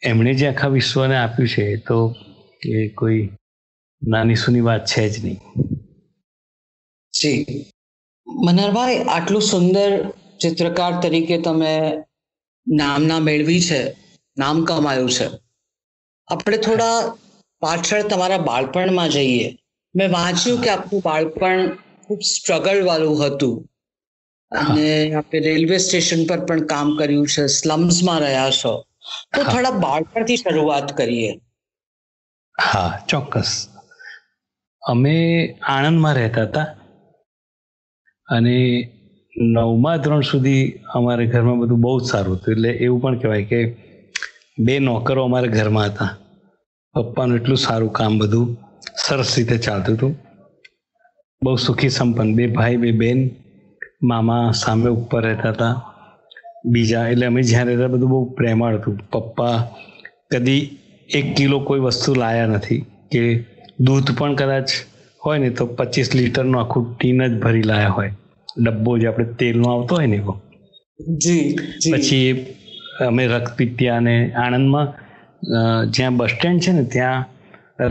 એમણે 0.04 0.34
જે 0.34 0.48
આખા 0.48 0.68
વિશ્વને 0.68 1.18
આપ્યું 1.18 1.50
છે, 1.50 1.66
તો 1.76 2.16
એ 2.66 2.88
કોઈ 2.90 3.30
નાની 4.02 4.36
સુની 4.36 4.62
વાત 4.62 4.86
છે 4.86 5.10
જ 5.10 5.26
નહીં. 5.26 5.67
જી. 7.22 7.72
મનહરભાઈ 8.28 8.98
આટલું 8.98 9.42
સુંદર 9.42 10.10
ચિત્રકાર 10.42 11.02
તરીકે 11.02 11.42
તમે 11.42 12.04
નામના 12.68 13.20
મેળવી 13.20 13.62
છે 13.62 13.98
નામ 14.38 14.66
કમાયું 14.66 15.12
છે. 15.12 15.28
આપણે 16.28 16.58
થોડા 16.58 17.18
પાછળ 17.60 18.02
તમારા 18.02 18.38
બાળપણમાં 18.38 19.10
જઈએ. 19.10 19.58
મેં 19.96 20.12
વાંચ્યું 20.12 20.62
કે 20.62 20.70
આપણું 20.70 21.02
બાળપણ 21.06 21.70
ખૂબ 22.08 22.20
સ્ટ્રગલ 22.20 22.86
વાળું 22.86 23.26
હતું. 23.26 23.70
અને 24.52 25.14
આપણે 25.14 25.40
રેલવે 25.40 25.78
સ્ટેશન 25.78 26.26
પર 26.26 26.46
પણ 26.46 26.66
કામ 26.66 26.98
કર્યું 26.98 27.28
છે 27.28 27.48
સ્લમ્સમાં 27.48 28.20
રહ્યા 28.20 28.52
છો. 28.52 28.86
તો 29.36 29.44
થોડા 29.44 29.72
બાળપણથી 29.72 30.38
શરૂઆત 30.38 30.98
કરીએ. 30.98 31.40
હા 32.62 33.06
ચોક્કસ. 33.10 33.68
અમે 34.82 35.48
આણંદમાં 35.62 36.14
રહેતા 36.14 36.42
હતા. 36.42 36.76
અને 38.30 38.56
નવમા 39.38 39.98
ધોરણ 39.98 40.22
સુધી 40.22 40.74
અમારે 40.94 41.26
ઘરમાં 41.26 41.60
બધું 41.60 41.82
બહુ 41.82 42.00
જ 42.00 42.04
સારું 42.04 42.38
હતું. 42.38 42.54
એટલે 42.54 42.70
એવું 42.70 43.02
પણ 43.02 43.18
કહેવાય 43.18 43.44
કે 43.44 43.78
બે 44.60 44.80
નોકરો 44.80 45.24
અમારા 45.24 45.48
ઘરમાં 45.48 45.86
હતા. 45.86 46.18
પપ્પાનું 46.96 47.36
એટલું 47.36 47.58
સારું 47.58 47.94
કામ 47.94 48.20
બધું 48.20 48.58
સરસ 49.08 49.38
રીતે 49.38 49.58
ચાલતું 49.58 49.96
હતું. 49.96 50.16
બહુ 51.44 51.56
સુખી 51.56 51.90
સંપન્ન. 51.90 52.36
બે 52.36 52.48
ભાઈ, 52.48 52.78
બે 52.78 52.92
બેન, 52.92 53.30
મામા 54.04 54.52
સામે 54.52 54.90
ઉપર 54.90 55.24
રહેતા 55.24 55.50
હતા. 55.50 55.82
બીજા, 56.66 57.08
એટલે 57.08 57.26
અમે 57.26 57.42
જ્યાં 57.42 57.66
રહેતા 57.66 57.88
બધું 57.88 58.10
બહુ 58.10 58.26
પ્રેમાળ 58.26 58.78
હતું. 58.78 58.98
પપ્પા 59.12 59.68
કદી 60.32 60.78
એક 61.10 61.36
કિલો 61.36 61.60
કોઈ 61.60 61.80
વસ્તુ 61.80 62.14
લાયા 62.14 62.46
નથી 62.46 62.86
કે 63.12 63.46
દૂધ 63.80 64.18
પણ 64.18 64.36
કદાચ 64.36 64.70
હોય 65.22 65.40
ને 65.40 65.50
તો 65.58 65.66
પચીસ 65.78 66.10
લીટરનું 66.16 66.60
આખું 66.62 66.84
ટીન 66.92 67.20
જ 67.24 67.34
ભરી 67.44 67.66
લાયા 67.72 67.96
હોય. 67.98 68.12
ડબ્બો 68.58 68.92
જે 69.02 69.08
આપણે 69.08 69.26
તેલનો 69.40 69.68
આવતો 69.72 69.96
હોય 69.96 70.08
ને 70.08 70.18
એવો. 70.18 70.34
જી 71.24 71.44
પછી 71.94 72.28
અમે 73.08 73.24
રક્તપિત્યા 73.28 74.00
ને 74.00 74.16
આણંદમાં 74.44 74.88
જ્યાં 75.96 76.18
બસ 76.18 76.32
સ્ટેન્ડ 76.36 76.62
છે 76.64 76.72
ને 76.72 76.84
ત્યાં 76.94 77.26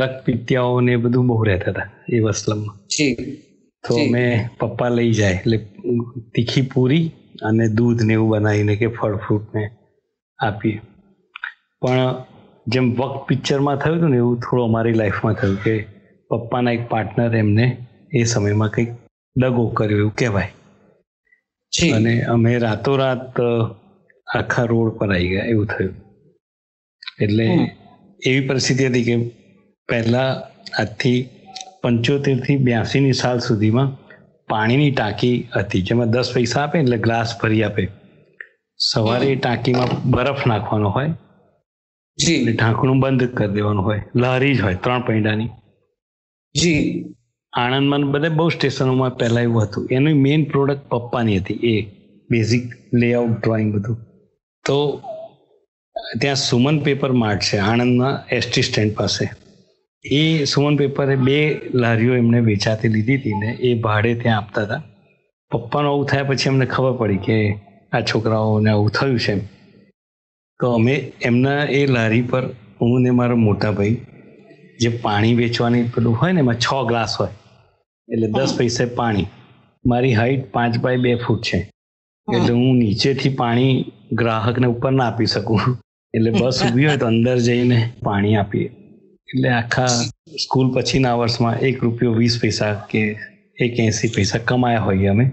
રક્તપિત્યાઓ 0.01 0.81
ને 0.87 0.97
બધું 0.97 1.29
બહુ 1.29 1.45
રહેતા 1.45 1.73
હતા 1.73 1.89
એ 2.09 2.23
વસલમમાં 2.25 2.79
તો 3.85 3.99
અમે 4.05 4.25
પપ્પા 4.61 4.91
લઈ 4.91 5.13
જાય 5.13 5.37
એટલે 5.37 5.59
તીખી 6.35 6.65
પૂરી 6.73 7.05
અને 7.43 7.65
દૂધ 7.79 8.01
ને 8.09 8.15
એવું 8.19 8.31
બનાવીને 8.33 8.75
કે 8.81 8.89
ફળ 8.97 9.19
ફ્રૂટ 9.25 9.47
ને 9.55 9.65
આપીએ. 10.39 10.79
પણ 11.83 12.09
જેમ 12.67 12.87
વક્ત 13.01 13.27
પિક્ચરમાં 13.29 13.79
થયું 13.83 13.99
હતું 13.99 14.11
ને 14.11 14.19
એવું 14.23 14.41
થોડું 14.41 14.67
અમારી 14.69 14.97
લાઈફમાં 15.01 15.37
થયું 15.41 15.59
કે 15.65 15.75
પપ્પાના 16.31 16.71
એક 16.71 16.89
પાર્ટનર 16.89 17.37
એમને 17.37 17.67
એ 18.13 18.25
સમયમાં 18.25 18.71
કંઈક 18.71 18.89
દગો 19.37 19.67
કર્યો 19.69 19.99
એવું 19.99 20.15
કહેવાય. 20.15 20.51
અને 21.93 22.23
અમે 22.23 22.59
રાતોરાત 22.59 23.41
આખા 24.35 24.65
રોડ 24.65 24.93
પર 24.99 25.13
આવી 25.15 25.29
ગયા 25.29 25.45
એવું 25.45 25.67
થયું. 25.67 25.95
એટલે 27.23 27.47
એવી 28.27 28.49
પરિસ્થિતિ 28.49 28.87
હતી 28.87 29.05
કે 29.05 29.17
પહેલા 29.89 30.31
આજથી 30.79 31.29
પંચોતેરથી 31.83 32.57
બ્યાસી 32.57 33.01
ની 33.01 33.13
સાલ 33.13 33.39
સુધીમાં 33.39 33.93
પાણીની 34.49 34.91
ટાંકી 34.91 35.37
હતી 35.57 35.83
જેમાં 35.83 36.11
દસ 36.11 36.33
પૈસા 36.35 36.63
આપે 36.63 36.79
એટલે 36.79 36.99
ગ્લાસ 36.99 37.39
ભરી 37.43 37.63
આપે. 37.63 37.89
સવારે 38.79 39.35
ટાંકીમાં 39.37 40.11
બરફ 40.11 40.47
નાખવાનો 40.47 40.89
હોય 40.89 41.11
ઢાંકણું 42.55 43.01
બંધ 43.01 43.25
કરી 43.35 43.53
દેવાનું 43.53 43.85
હોય 43.85 44.03
લહેરી 44.17 44.55
જ 44.55 44.61
હોય 44.61 44.75
ત્રણ 44.75 45.01
પૈડાની. 45.01 45.49
જી. 46.61 47.05
આણંદમાં 47.53 48.11
બધે 48.11 48.29
બહુ 48.29 48.49
સ્ટેશનોમાં 48.49 49.17
પહેલા 49.19 49.41
એવું 49.41 49.63
હતું. 49.63 49.89
એનું 49.91 50.23
મેઇન 50.23 50.45
પ્રોડક્ટ 50.45 50.89
પપ્પાની 50.89 51.39
હતી. 51.39 51.55
એ 51.55 51.75
બેઝિક 52.31 52.65
લેઆઉટ 52.95 53.31
ડ્રોઈંગ 53.31 53.75
બધું. 53.75 53.99
તો 54.65 54.77
ત્યાં 56.21 56.37
સુમન 56.37 56.79
પેપર 56.79 57.13
માર્ટ 57.13 57.43
છે 57.43 57.59
આણંદમાં 57.59 58.15
એસટી 58.29 58.63
સ્ટેન્ડ 58.63 58.95
પાસે. 58.95 59.25
એ 60.05 60.45
સુમન 60.45 60.77
પેપરે 60.77 61.17
બે 61.17 61.39
લારીઓ 61.75 62.17
એમને 62.17 62.41
વેચાતી 62.41 62.89
લીધી 62.89 63.17
હતી 63.17 63.33
ને 63.33 63.51
એ 63.61 63.75
ભાડે 63.81 64.15
ત્યાં 64.15 64.39
આપતા 64.39 64.63
હતા. 64.63 64.83
પપ્પાનું 65.51 65.91
આવું 65.91 66.07
થયા 66.07 66.25
પછી 66.25 66.49
અમને 66.49 66.67
ખબર 66.67 66.93
પડી 66.93 67.17
કે 67.17 67.37
આ 67.93 68.01
છોકરાઓને 68.01 68.71
આવું 68.71 68.91
થયું 68.91 69.19
છે 69.19 69.35
તો 70.61 70.67
અમે 70.73 70.95
એમના 71.23 71.63
એ 71.79 71.87
લારી 71.87 72.23
પર 72.23 72.45
હું 72.81 73.03
ને 73.03 73.11
મારો 73.11 73.37
મોટા 73.37 73.71
ભાઈ 73.71 73.97
જે 74.83 74.91
પાણી 75.07 75.35
વેચવાની 75.41 75.83
પેલું 75.95 76.15
હોય 76.21 76.33
ને 76.33 76.41
એમાં 76.45 76.59
છ 76.67 76.69
ગ્લાસ 76.91 77.13
હોય 77.21 77.35
એટલે 78.09 78.29
દસ 78.37 78.53
પૈસે 78.59 78.85
પાણી. 79.01 79.27
મારી 79.85 80.15
હાઈટ 80.19 80.45
પાંચ 80.55 80.79
બાય 80.85 80.99
બે 81.05 81.17
ફૂટ 81.25 81.43
છે. 81.49 81.59
એટલે 82.29 82.53
હું 82.53 82.79
નીચેથી 82.83 83.35
પાણી 83.41 83.75
ગ્રાહકને 84.21 84.67
ઉપર 84.75 84.93
ના 84.99 85.09
આપી 85.11 85.27
શકું. 85.35 85.61
એટલે 86.15 86.31
બસ 86.31 86.63
ઊભી 86.67 86.87
હોય 86.89 86.99
તો 87.03 87.07
અંદર 87.07 87.37
જઈને 87.49 87.79
પાણી 88.07 88.37
આપીએ. 88.37 88.69
એટલે 89.29 89.51
આખા 89.51 89.89
સ્કૂલ 90.45 90.69
પછીના 90.75 91.17
વર્ષમાં 91.21 91.61
એક 91.69 91.83
રૂપિયો 91.85 92.15
વીસ 92.21 92.39
પૈસા 92.43 92.73
કે 92.91 93.03
એક 93.67 93.79
એંસી 93.85 94.11
પૈસા 94.17 94.43
કમાયા 94.49 94.87
હોઈએ 94.89 95.09
અમે. 95.15 95.27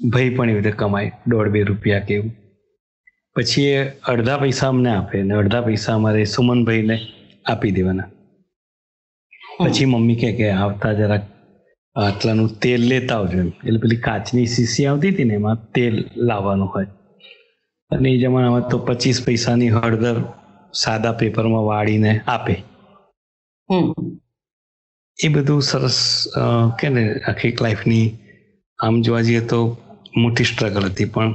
ભાઈ 0.00 0.34
પણ 0.36 0.50
એવી 0.52 0.66
રીતે 0.66 0.76
કમાય 0.82 1.10
દોઢ 1.30 1.50
બે 1.54 1.64
રૂપિયા 1.70 2.06
કે 2.10 2.14
એવું. 2.20 2.32
પછી 3.36 3.66
એ 3.72 3.80
અડધા 4.12 4.38
પૈસા 4.44 4.68
અમને 4.74 4.90
આપે 4.90 5.22
ને 5.22 5.34
અડધા 5.40 5.62
પૈસા 5.68 5.94
અમારે 6.00 6.26
સુમનભાઈને 6.34 6.96
આપી 7.52 7.72
દેવાના. 7.78 8.08
પછી 9.58 9.86
મમ્મી 9.92 10.18
કહે 10.20 10.30
કે 10.38 10.46
આવતા 10.64 10.92
જરાક 11.00 11.24
આટલાનું 11.96 12.50
તેલ 12.62 12.82
લેતા 12.90 13.16
આવજો 13.18 13.38
એમ. 13.44 13.50
એટલે 13.66 13.78
પેલી 13.84 14.04
કાચની 14.06 14.46
શીશી 14.54 14.86
આવતી 14.86 15.12
હતી 15.12 15.28
ને 15.30 15.34
એમાં 15.40 15.58
તેલ 15.74 15.96
લાવવાનું 16.28 16.68
હોય. 16.74 16.90
અને 17.90 18.08
એ 18.12 18.20
જમાનામાં 18.22 18.68
તો 18.70 18.78
પચીસ 18.86 19.18
પૈસાની 19.26 19.70
હળદર 19.76 20.18
સાદા 20.82 21.14
પેપરમાં 21.20 21.66
વાળીને 21.70 22.12
આપે. 22.34 22.54
એ 25.18 25.28
બધું 25.34 25.62
સરસ 25.62 25.98
કે 26.78 26.88
ને 26.94 27.02
આખી 27.30 27.54
લાઈફની 27.64 28.06
આમ 28.78 29.02
જોવા 29.04 29.26
જઈએ 29.28 29.42
તો 29.52 29.60
મોટી 30.22 30.48
સ્ટ્રગલ 30.50 30.88
હતી. 30.90 31.10
પણ 31.14 31.34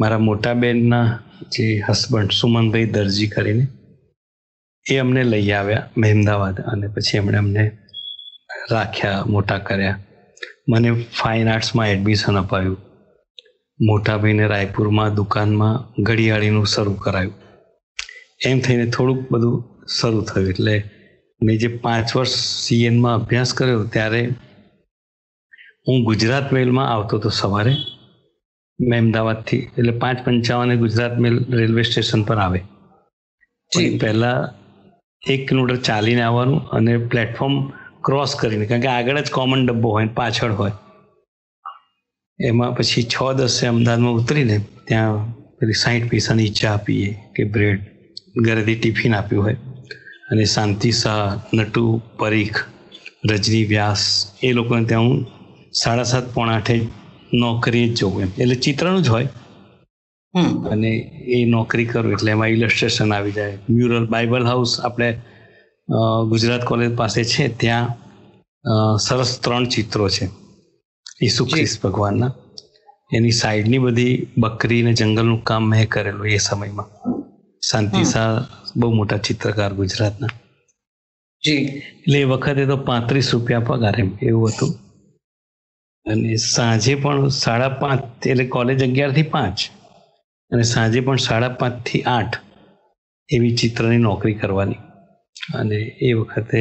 મારા 0.00 0.26
મોટા 0.28 0.54
બેનના 0.62 1.06
જે 1.54 1.64
હસબન્ડ 1.88 2.30
સુમનભાઈ 2.40 2.92
દરજી 2.94 3.32
કરીને 3.34 3.64
એ 4.90 4.98
અમને 4.98 5.24
લઈ 5.24 5.50
આવ્યા 5.50 5.88
મહેમદાવાદ 5.96 6.60
અને 6.60 6.88
પછી 6.88 7.16
એમણે 7.16 7.38
અમને 7.38 7.78
રાખ્યા 8.70 9.24
મોટા 9.26 9.58
કર્યા. 9.58 9.98
મને 10.68 10.92
ફાઇન 10.92 11.48
આર્ટ્સમાં 11.48 11.88
એડમિશન 11.88 12.38
અપાયું. 12.38 12.78
મોટા 13.80 14.16
ભાઈને 14.16 14.46
રાયપુરમાં 14.46 15.14
દુકાનમાં 15.14 16.02
ઘડિયાળીનું 16.02 16.66
શરૂ 16.66 16.94
કરાયું. 16.94 17.34
એમ 18.46 18.60
થઈને 18.60 18.90
થોડુંક 18.90 19.30
બધું 19.30 19.86
શરૂ 20.00 20.22
થયું. 20.22 20.48
એટલે 20.48 20.82
મેં 21.42 21.58
જે 21.58 21.68
પાંચ 21.68 22.16
વર્ષ 22.16 22.34
સીએનમાં 22.34 23.14
અભ્યાસ 23.14 23.54
કર્યો 23.54 23.84
ત્યારે 23.84 24.26
હું 25.88 26.04
ગુજરાત 26.04 26.52
મેલમાં 26.52 26.88
આવતો 26.88 27.18
હતો 27.18 27.28
સવારે. 27.28 27.74
મહેમદાવાદથી 28.80 29.58
એટલે 29.78 29.92
પાંચ 29.92 30.24
પંચાવને 30.24 30.76
ગુજરાત 30.76 31.18
મેલ 31.18 31.44
રેલવે 31.50 31.82
સ્ટેશન 31.82 32.22
પર 32.22 32.36
આવે. 32.36 32.60
પહેલા 34.00 34.54
એક 35.26 35.48
કિલોમીટર 35.48 35.76
ચાલીને 35.76 36.22
આવવાનું 36.22 36.68
અને 36.68 36.98
પ્લેટફોર્મ 36.98 37.70
ક્રોસ 38.04 38.34
કરીને, 38.34 38.66
કારણ 38.66 38.80
કે 38.80 38.88
આગળ 38.88 39.20
જ 39.20 39.30
કોમન 39.30 39.66
ડબ્બો 39.66 39.90
હોય 39.90 40.06
પાછળ 40.06 40.52
હોય. 40.52 40.72
એમાં 42.40 42.76
પછી 42.76 43.02
છ, 43.02 43.32
દસે 43.36 43.66
અમદાવાદમાં 43.66 44.12
ઉતરીને 44.12 44.64
ત્યાં 44.84 45.32
પેલી 45.58 45.72
સાઠ 45.72 46.10
પૈસાની 46.10 46.48
ચા 46.48 46.76
પીએ 46.76 47.18
કે 47.36 47.44
બ્રેડ 47.44 47.80
ઘરેથી 48.36 48.74
ટિફિન 48.74 49.14
આપ્યું 49.14 49.44
હોય. 49.44 49.56
અને 50.30 50.44
શાંતિ 50.44 50.90
શાહ, 50.90 51.56
નટુ, 51.56 52.02
પરીખ, 52.18 52.64
રજની 53.30 53.64
વ્યાસ, 53.64 54.32
એ 54.42 54.52
લોકોને 54.52 54.84
ત્યાં 54.84 55.02
હું 55.02 55.26
સાડા 55.72 56.02
સાત, 56.02 56.34
પોણા 56.34 56.52
આઠે 56.52 56.80
નોકરી 57.34 57.88
જ 57.88 57.96
જોઉં 57.96 58.22
એમ. 58.22 58.28
એટલે 58.38 58.54
ચિત્રનું 58.54 59.02
જ 59.02 59.08
હોય. 59.08 59.28
અને 60.72 60.90
એ 61.36 61.38
નોકરી 61.54 61.88
કરું 61.90 62.12
એટલે 62.14 62.30
એમાં 62.34 62.52
ઇલસ્ટ્રેશન 62.54 63.12
આવી 63.16 63.34
જાય. 63.38 63.56
મ્યુરલ 63.74 64.06
બાઇબલ 64.14 64.44
હાઉસ 64.50 64.72
આપણે 64.86 65.08
ગુજરાત 66.30 66.62
કોલેજ 66.70 66.92
પાસે 67.00 67.22
છે 67.32 67.44
ત્યાં 67.60 67.88
સરસ 69.06 69.32
ત્રણ 69.44 69.64
ચિત્રો 69.74 70.06
છે. 70.14 70.26
ઈસુ 71.26 71.42
ખ્રિસ્ત 71.52 71.76
ભગવાનના. 71.82 72.32
એની 73.16 73.34
સાઈડની 73.42 73.82
બધી 73.84 74.14
બકરી 74.42 74.82
ને 74.86 74.92
જંગલનું 75.00 75.40
કામ 75.48 75.62
મેં 75.70 75.86
કરેલું 75.92 76.28
એ 76.36 76.38
સમયમાં. 76.48 76.88
શાંતિ 77.68 78.02
શાહ 78.12 78.30
બહુ 78.78 78.88
મોટા 78.98 79.24
ચિત્રકાર 79.26 79.72
ગુજરાતના. 79.80 80.32
જી. 81.42 81.62
એટલે 82.04 82.18
એ 82.24 82.30
વખતે 82.32 82.64
તો 82.70 82.76
પાંત્રીસ 82.88 83.28
રૂપિયા 83.34 83.66
પગાર 83.68 83.94
એમ 84.02 84.10
એવું 84.28 84.48
હતું. 84.50 84.72
અને 86.06 86.36
સાંજે 86.54 86.94
પણ 87.02 87.28
સાડા 87.42 87.72
પાંચ 87.82 88.26
એટલે 88.30 88.44
કોલેજ 88.54 88.80
અગિયારથી 88.88 89.28
પાંચ. 89.36 89.58
અને 90.52 90.62
સાંજે 90.62 91.00
પણ 91.00 91.16
સાડા 91.18 91.52
પાંચથી 91.60 92.02
આઠ 92.06 92.36
એવી 93.28 93.52
ચિત્રની 93.52 93.98
નોકરી 93.98 94.34
કરવાની. 94.34 94.80
અને 95.54 95.78
એ 96.00 96.10
વખતે 96.14 96.60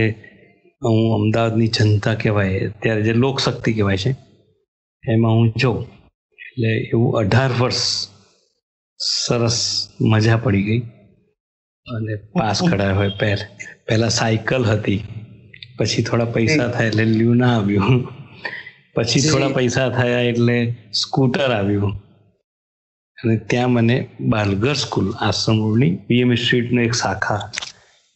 હું 0.82 1.00
અમદાવાદની 1.16 1.68
જનતા 1.68 2.16
કહેવાય 2.16 2.70
અત્યારે 2.70 3.02
જે 3.02 3.14
લોકશક્તિ 3.14 3.74
કહેવાય 3.74 3.98
છે 3.98 4.12
એમાં 5.04 5.36
હું 5.38 5.50
જોઉં 5.56 5.80
એટલે 6.40 6.72
એવું 6.94 7.12
અઢાર 7.22 7.52
વર્ષ 7.60 7.84
સરસ 9.00 9.60
મજા 10.12 10.38
પડી 10.38 10.64
ગઈ 10.64 10.82
અને 11.88 12.14
પાસ 12.34 12.60
કઢાયો 12.62 12.96
હોય 12.96 13.14
પહેલ 13.22 13.42
પહેલાં 13.86 14.14
સાયકલ 14.20 14.64
હતી 14.64 15.00
પછી 15.78 16.04
થોડા 16.04 16.26
પૈસા 16.36 16.70
થાય 16.70 16.90
એટલે 16.90 17.06
લ્યુના 17.12 17.52
આવ્યું 17.56 18.00
પછી 18.96 19.22
થોડા 19.22 19.50
પૈસા 19.50 19.90
થયા 19.90 20.24
એટલે 20.32 20.58
સ્કૂટર 20.92 21.52
આવ્યું. 21.52 21.94
અને 23.24 23.36
ત્યાં 23.50 23.72
મને 23.72 23.98
બાલગર 24.34 24.74
સ્કૂલ 24.74 25.10
આશ્રમ 25.20 25.58
રોડની 25.64 25.92
પીએમ 26.08 26.36
સ્ટ્રીટનો 26.36 26.82
એક 26.82 26.94
શાખા. 26.94 27.42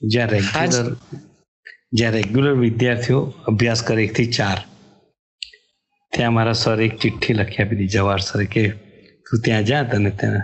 જ્યાં 0.02 0.30
રેગ્યુલર 0.30 0.88
જ્યાં 1.98 2.14
રેગ્યુલર 2.14 2.56
વિદ્યાર્થીઓ 2.66 3.20
અભ્યાસ 3.48 3.82
કરે 3.84 4.04
એકથી 4.04 4.34
ચાર. 4.38 4.60
ત્યાં 6.14 6.34
મારા 6.34 6.54
સર 6.54 6.82
એક 6.82 6.98
ચિઠ્ઠી 7.00 7.34
લખી 7.34 7.62
આપી 7.64 7.76
હતી 7.76 7.88
જવાહર 7.88 8.22
સરે 8.22 8.46
કે 8.46 8.64
તું 9.26 9.42
ત્યાં 9.46 9.66
જા 9.70 9.84
તને 9.84 10.12
ત્યાં 10.20 10.44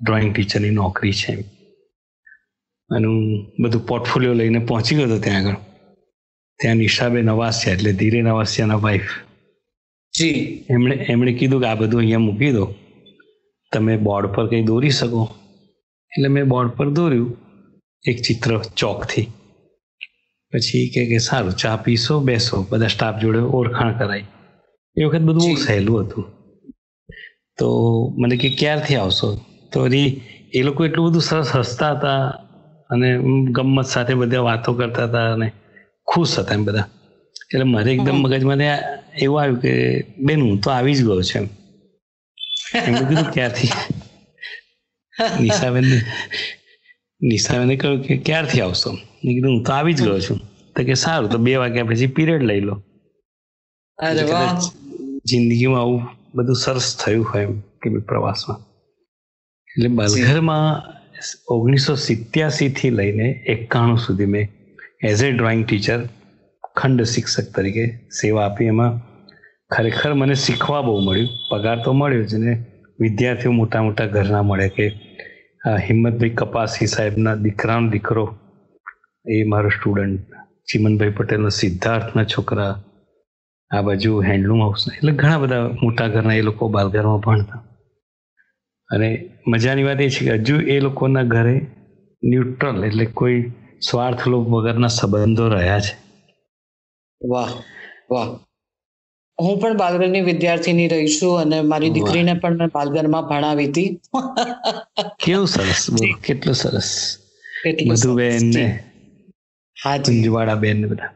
ડ્રોઈંગ 0.00 0.32
ટીચરની 0.34 0.70
નોકરી 0.70 1.12
છે 1.12 1.32
અને 2.90 3.06
હું 3.06 3.20
બધું 3.62 3.86
પોર્ટફોલિયો 3.86 4.34
લઈને 4.34 4.60
પહોંચી 4.70 4.96
ગયો 4.96 5.06
હતો 5.06 5.18
ત્યાં 5.18 5.46
આગળ. 5.46 5.60
ત્યાં 6.60 6.76
નિશાબે 6.76 7.22
નવાસિયા 7.22 7.76
એટલે 7.76 7.92
ધીરે 8.00 8.22
નવાસિયાના 8.22 8.82
વાઈફ 8.86 9.12
જી. 10.14 10.38
એમણે 10.70 10.94
એમણે 11.12 11.32
કીધું 11.38 11.60
કે 11.62 11.66
આ 11.68 11.80
બધું 11.80 12.00
અહીંયા 12.00 12.26
મૂકી 12.28 12.52
દો. 12.52 12.64
તમે 13.76 13.96
બોર્ડ 13.96 14.26
પર 14.26 14.46
કંઈ 14.46 14.62
દોરી 14.62 14.90
શકો? 14.90 15.22
એટલે 16.12 16.28
મેં 16.28 16.48
બોર્ડ 16.48 16.70
પર 16.70 16.88
દોર્યું 16.90 17.32
એક 18.04 18.22
ચિત્ર 18.22 18.50
ચોકથી. 18.76 19.26
પછી 20.52 20.88
કે 20.94 21.02
કે 21.06 21.18
સારું 21.18 21.52
ચા 21.52 21.76
પીશો 21.76 22.20
બેસો 22.20 22.56
બધા 22.70 22.86
સ્ટાફ 22.86 23.20
જોડે 23.20 23.38
ઓળખાણ 23.38 23.98
કરાય. 23.98 24.24
એ 24.96 25.04
વખત 25.04 25.20
બધું 25.20 25.42
બહુ 25.46 25.54
સહેલું 25.54 26.00
હતું. 26.02 26.24
તો 27.58 27.68
મને 28.18 28.36
કે 28.36 28.48
ક્યારથી 28.50 28.96
આવશો? 28.96 29.28
તો 29.72 29.84
હજી 29.84 30.20
એ 30.54 30.62
લોકો 30.62 30.84
એટલું 30.84 31.10
બધું 31.10 31.22
સરસ 31.22 31.50
હસતા 31.56 31.92
હતા 31.92 32.20
અને 32.90 33.08
ગમત 33.52 33.86
સાથે 33.86 34.14
બધા 34.14 34.40
વાતો 34.40 34.70
કરતા 34.72 35.04
હતા 35.04 35.32
અને 35.32 35.48
ખુશ 36.06 36.38
હતા 36.38 36.54
એમ 36.54 36.64
બધા. 36.64 36.86
એટલે 37.52 37.64
મારે 37.64 37.92
એકદમ 37.92 38.16
મગજમાં 38.16 38.62
એવું 39.22 39.40
આવ્યું 39.40 39.60
કે 39.60 39.72
બેન 40.18 40.40
હું 40.40 40.60
તો 40.60 40.70
આવી 40.70 40.94
જ 40.94 41.02
ગયો 41.04 41.22
છે 41.22 41.38
એમ. 41.38 41.46
એમણે 42.74 43.04
કીધું 43.08 43.30
ક્યારથી 43.32 43.70
નિશાબેન 45.40 45.88
નિશાબેને 47.20 47.76
કહ્યું 47.76 48.02
કે 48.02 48.18
ક્યારથી 48.20 48.62
આવશો 48.62 48.92
મેં 48.92 49.32
કીધું 49.34 49.52
હું 49.52 49.62
તો 49.62 49.72
આવી 49.72 49.94
જ 49.94 50.02
ગયો 50.02 50.20
છું 50.20 50.40
તો 50.76 50.84
કે 50.84 50.96
સારું 50.96 51.30
તો 51.30 51.38
બે 51.38 51.56
વાગ્યા 51.56 51.90
પછી 51.90 52.10
પીરિયડ 52.10 52.44
લઈ 52.44 52.60
લો 52.60 52.74
જિંદગીમાં 55.24 55.82
આવું 55.82 56.02
બધું 56.34 56.58
સરસ 56.64 56.88
થયું 56.96 57.24
હોય 57.24 57.48
એમ 57.48 57.56
કે 57.80 57.94
પ્રવાસમાં 58.08 58.60
એટલે 59.68 59.88
બલઘરમાં 59.88 60.68
ઓગણીસો 61.48 61.96
સિત્યાસી 62.02 62.70
થી 62.70 62.90
લઈને 62.90 63.26
એકાણું 63.46 63.98
સુધી 63.98 64.26
મેં 64.26 64.46
એઝ 65.02 65.22
એ 65.22 65.32
ડ્રોઈંગ 65.32 65.64
ટીચર 65.64 66.00
ખંડ 66.76 67.06
શિક્ષક 67.06 67.46
તરીકે 67.54 67.84
સેવા 68.10 68.44
આપી 68.44 68.68
એમાં 68.68 68.94
ખરેખર 69.70 70.12
મને 70.14 70.34
શીખવા 70.34 70.82
બહુ 70.82 71.00
મળ્યું. 71.00 71.28
પગાર 71.50 71.78
તો 71.84 71.92
મળ્યો 71.92 72.24
જ 72.24 72.34
ને 72.34 72.52
વિદ્યાર્થીઓ 73.00 73.52
મોટા 73.52 73.82
મોટા 73.82 74.06
ઘરના 74.06 74.42
મળે 74.42 74.68
કે 74.68 74.86
હિંમતભાઈ 75.86 76.30
કપાસી 76.30 76.86
સાહેબના 76.86 77.34
દીકરાનો 77.34 77.90
દીકરો, 77.90 78.24
એ 79.26 79.44
મારો 79.44 79.68
સ્ટુડન્ટ 79.68 80.20
ચિમનભાઈ 80.70 81.10
પટેલનો 81.10 81.48
સિદ્ધાર્થના 81.48 82.24
છોકરા, 82.24 82.72
આ 83.70 83.82
બાજુ 83.82 84.22
હેન્ડલૂમ 84.22 84.62
હાઉસ 84.62 84.86
એટલે 84.96 85.12
ઘણા 85.12 85.38
બધા 85.38 85.68
મોટા 85.82 86.08
ઘરના 86.08 86.34
એ 86.34 86.42
લોકો 86.42 86.68
બાલઘરમાં 86.68 87.20
ભણતા. 87.20 87.60
અને 88.90 89.08
મજાની 89.48 89.84
વાત 89.84 90.00
એ 90.00 90.08
છે 90.08 90.24
કે 90.24 90.32
હજુ 90.32 90.56
એ 90.74 90.80
લોકોના 90.80 91.26
ઘરે 91.34 91.56
ન્યુટ્રલ 92.22 92.84
એટલે 92.84 93.06
કોઈ 93.06 93.38
સ્વાર્થ 93.90 94.28
લોભ 94.28 94.48
વગરના 94.48 94.88
સંબંધો 94.88 95.48
રહ્યા 95.48 95.80
છે. 95.80 95.94
વાહ 97.20 97.50
વાહ. 98.10 98.45
હું 99.40 99.60
પણ 99.60 99.76
બાલગરની 99.76 100.20
વિદ્યાર્થીની 100.20 100.88
રહી 100.88 101.06
છું 101.08 101.38
અને 101.38 101.60
મારી 101.60 101.90
દીકરીને 101.90 102.34
પણ 102.34 102.58
મેં 102.58 102.68
બાલગરમાં 102.74 103.22
ભણાવી 103.22 103.66
હતી. 103.66 104.00
કેવું 105.24 105.48
સરસ. 105.48 105.86
કેટલું 106.24 106.54
સરસ. 106.54 107.18
એટલું 107.66 107.92
મધુબેન 107.92 108.46
ને. 108.54 108.84
હા 109.84 109.96
જી. 109.96 110.28
બેન 110.60 110.80
ને 110.80 110.86
બધા. 110.86 111.08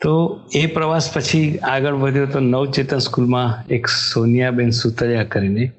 તો 0.00 0.40
એ 0.54 0.66
પ્રવાસ 0.66 1.14
પછી 1.14 1.58
આગળ 1.58 1.94
વધ્યો 1.94 2.26
તો 2.26 2.40
નવચેતન 2.40 2.98
સ્કૂલમાં 2.98 3.68
એક 3.68 3.86
સોનિયાબેન 3.86 4.70
સુતરિયા 4.70 5.24
કરીને 5.24 5.70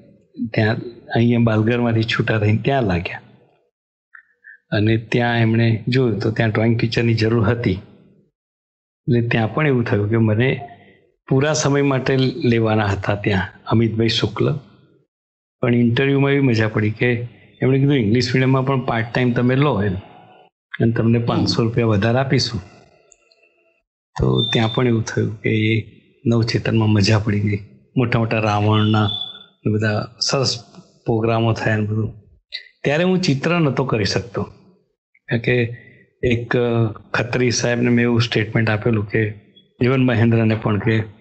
ત્યાં 0.54 0.76
અહીંયા 1.16 1.40
બાલગરમાંથી 1.40 2.04
છૂટા 2.04 2.40
થઈને 2.40 2.58
ત્યાં 2.58 2.84
લાગ્યા. 2.84 3.22
અને 4.72 4.98
ત્યાં 4.98 5.38
એમણે 5.38 5.84
જોયું 5.88 6.20
તો 6.20 6.32
ત્યાં 6.32 6.50
ડ્રોઈંગ 6.50 6.80
ટીચરની 6.80 7.14
જરૂર 7.14 7.44
હતી. 7.44 7.72
એટલે 9.08 9.22
ત્યાં 9.22 9.54
પણ 9.54 9.68
એવું 9.68 9.84
થયું 9.84 10.10
કે 10.10 10.18
મને 10.18 10.68
પૂરા 11.30 11.54
સમય 11.54 11.82
માટે 11.82 12.18
લેવાના 12.18 12.86
હતા 12.86 13.16
ત્યાં, 13.16 13.42
અમિતભાઈ 13.68 14.08
શુક્લ. 14.08 14.60
પણ 15.62 15.76
ઇન્ટરવ્યૂમાં 15.76 16.32
એવી 16.32 16.42
મજા 16.42 16.68
પડી 16.68 16.92
કે 16.92 17.28
એમણે 17.62 17.80
કીધું 17.80 17.96
ઇંગ્લિશ 17.96 18.28
મીડિયમમાં 18.28 18.66
પણ 18.66 18.80
પાર્ટ 18.80 19.06
ટાઈમ 19.14 19.32
તમે 19.32 19.56
લો 19.56 19.84
એમ. 19.84 19.96
અને 20.80 20.92
તમને 20.92 21.20
પાંચસો 21.20 21.64
રૂપિયા 21.64 21.88
વધારે 21.88 22.20
આપીશું. 22.20 22.62
તો 24.20 24.50
ત્યાં 24.54 24.74
પણ 24.76 24.88
એવું 24.88 25.04
થયું 25.04 25.42
કે 25.42 25.50
એ 25.50 25.86
નવચેતનમાં 26.26 26.90
મજા 26.90 27.20
પડી 27.20 27.40
ગઈ. 27.40 27.60
મોટા 27.98 28.20
મોટા 28.20 28.40
રાવણના 28.40 29.10
બધા 29.74 30.16
સરસ 30.20 30.64
પ્રોગ્રામો 31.06 31.54
થયા 31.54 31.78
ને 31.78 31.86
બધું. 31.86 32.14
ત્યારે 32.84 33.04
હું 33.04 33.22
ચિત્ર 33.22 33.60
નહોતો 33.60 33.86
કરી 33.86 34.06
શકતો. 34.06 34.44
કારણ 34.44 35.40
કે 35.40 35.78
એક 36.24 36.54
ખત્રી 37.14 37.52
સાહેબને 37.52 37.90
મેં 37.90 38.04
એવું 38.04 38.22
સ્ટેટમેન્ટ 38.22 38.70
આપેલું 38.70 39.10
કે, 39.10 39.30
જીવન 39.82 40.06
મહેન્દ્રને 40.06 40.56
પણ 40.56 40.80
કે 40.80 41.15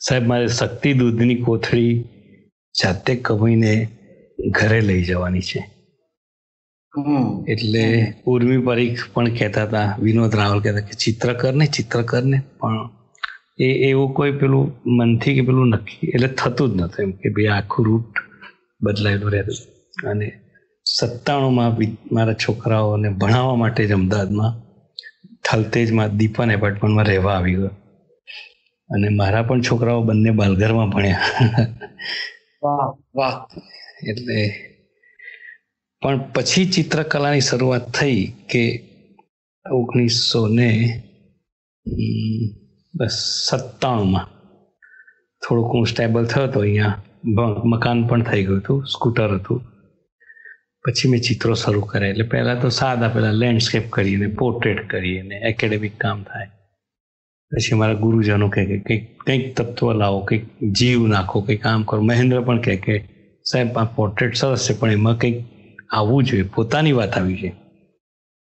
સાહેબ 0.00 0.24
મારે 0.26 0.48
શક્તિ 0.48 0.90
દૂધની 0.94 1.36
કોથળી 1.36 1.94
જાતે 2.74 3.12
કમાઈને 3.16 3.72
ઘરે 4.50 4.80
લઈ 4.80 5.02
જવાની 5.02 5.40
છે. 5.40 5.60
એટલે 7.46 7.82
ઉર્મી 8.26 8.58
પરીખ 8.58 9.02
પણ 9.12 9.34
કહેતા 9.38 9.66
હતા 9.66 9.88
વિનોદ 9.98 10.34
રાવલ 10.34 10.60
કહેતા 10.60 10.86
કે 10.88 10.94
ચિત્ર 10.94 11.30
કર 11.34 11.54
ને 11.54 11.66
ચિત્ર 11.66 12.02
કર 12.02 12.24
ને 12.24 12.38
પણ 12.60 12.78
એ 13.58 13.68
એવું 13.88 14.14
કોઈ 14.14 14.32
પેલું 14.32 14.66
મનથી 14.96 15.34
કે 15.34 15.42
પેલું 15.42 15.68
નક્કી 15.70 16.10
એટલે 16.14 16.28
થતું 16.28 16.70
જ 16.70 16.82
નતું 16.82 17.02
એમ 17.04 17.12
કે 17.12 17.28
ભાઈ 17.30 17.52
આખું 17.52 17.84
રૂટ 17.84 18.14
બદલાયેલું 18.80 19.32
રહેતું 19.32 19.58
અને 20.10 20.28
સત્તાણુંમાં 20.86 21.72
મારા 22.10 22.34
છોકરાઓને 22.34 23.08
ભણાવવા 23.10 23.56
માટે 23.56 23.82
જ 23.86 23.92
અમદાવાદમાં 23.92 24.54
થલતેજમાં 25.44 26.16
દીપન 26.18 26.50
એપાર્ટમેન્ટમાં 26.50 27.06
રહેવા 27.06 27.36
આવી 27.36 27.56
ગયો 27.56 27.72
અને 28.88 29.08
મારા 29.08 29.42
પણ 29.42 29.60
છોકરાઓ 29.60 30.02
બંને 30.02 30.30
બાલઘરમાં 30.30 30.90
ભણ્યા. 30.90 31.20
વાહ. 32.62 33.02
વાહ. 33.14 33.60
એટલે 34.08 34.38
પણ 36.02 36.32
પછી 36.32 36.64
ચિત્રકલાની 36.64 37.40
શરૂઆત 37.40 37.90
થઈ 37.90 38.32
કે 38.52 38.88
ઓગણીસો 39.72 40.48
ને 40.48 40.70
બસ 42.96 43.46
સત્તાણુંમાં. 43.50 44.26
થોડુંક 45.48 45.74
હું 45.74 45.86
સ્ટેબલ 45.86 46.26
થયો 46.26 46.44
હતો 46.44 46.60
અહીંયા 46.60 47.02
મકાન 47.64 48.06
પણ 48.06 48.22
થઈ 48.22 48.44
ગયું 48.44 48.58
હતું 48.58 48.86
સ્કૂટર 48.86 49.34
હતું. 49.34 49.62
પછી 50.84 51.08
મેં 51.08 51.20
ચિત્રો 51.20 51.54
શરૂ 51.54 51.80
કર્યા. 51.80 52.08
એટલે 52.08 52.24
પહેલાં 52.24 52.60
તો 52.60 52.68
સાદા 52.68 53.08
પહેલાં 53.08 53.32
લેન્ડસ્કેપ 53.32 53.90
કરીએ 53.90 54.16
ને 54.16 54.26
પોર્ટ્રેટ 54.26 54.90
કરીએ 54.90 55.22
ને 55.22 55.36
એકેડેમિક 55.36 55.98
કામ 55.98 56.22
થાય. 56.22 56.50
પછી 57.52 57.74
અમારા 57.74 57.92
ગુરુજનો 57.92 58.48
કહે 58.48 58.66
કે 58.66 58.78
કંઈક 58.78 59.16
કંઈક 59.22 59.56
તત્વ 59.56 59.92
લાવો, 59.92 60.20
કંઈક 60.20 60.64
જીવ 60.72 61.06
નાખો, 61.06 61.40
કંઈક 61.40 61.62
કામ 61.62 61.82
કરો. 61.82 62.02
મહેન્દ્ર 62.02 62.40
પણ 62.40 62.60
કહે 62.60 62.76
કે, 62.76 63.08
સાહેબ, 63.44 63.78
આ 63.78 63.84
પોર્ટ્રેટ 63.84 64.34
સરસ 64.34 64.70
છે, 64.70 64.78
પણ 64.78 64.92
એમાં 64.92 65.18
કંઈક 65.18 65.44
આવવું 65.90 66.24
જોઈએ. 66.24 66.42
પોતાની 66.42 66.92
વાત 66.92 67.18
આવી 67.18 67.36
છે. 67.36 67.46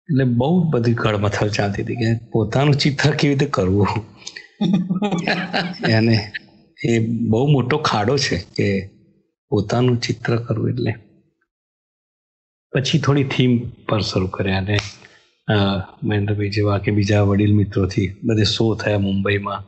એટલે 0.08 0.24
બહુ 0.24 0.70
બધી 0.70 0.94
કળમથલ 0.94 1.50
ચાલતી 1.50 1.84
હતી 1.84 1.96
કે 1.96 2.30
પોતાનું 2.32 2.74
ચિત્ર 2.74 3.12
કેવી 3.12 3.34
રીતે 3.34 3.46
કરવું? 3.46 3.88
અને 5.84 6.32
એ 6.86 7.00
બહુ 7.08 7.48
મોટો 7.48 7.78
ખાડો 7.78 8.18
છે 8.18 8.38
કે 8.38 8.90
પોતાનું 9.50 10.02
ચિત્ર 10.02 10.38
કરવું 10.38 10.70
એટલે. 10.70 10.94
પછી 12.74 13.00
થોડી 13.00 13.24
થીમ 13.24 13.70
પર 13.90 14.00
શરૂ 14.00 14.28
કર્યા 14.28 14.58
અને 14.58 14.78
મહેન્દ્રભાઈ 16.04 16.50
જેવા 16.50 16.78
કે 16.78 16.92
બીજા 16.92 17.22
વડીલ 17.22 17.54
મિત્રોથી 17.56 18.08
બધે 18.24 18.44
શો 18.44 18.76
થયા 18.76 18.98
મુંબઈમાં. 19.00 19.64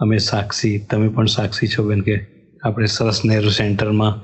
અમે 0.00 0.18
સાક્ષી 0.18 0.78
તમે 0.78 1.08
પણ 1.08 1.26
સાક્ષી 1.26 1.66
છો 1.66 1.88
બેન 1.88 2.00
કે 2.00 2.16
આપણે 2.62 2.86
સરસ 2.86 3.24
નહેરુ 3.24 3.50
સેન્ટરમાં 3.50 4.14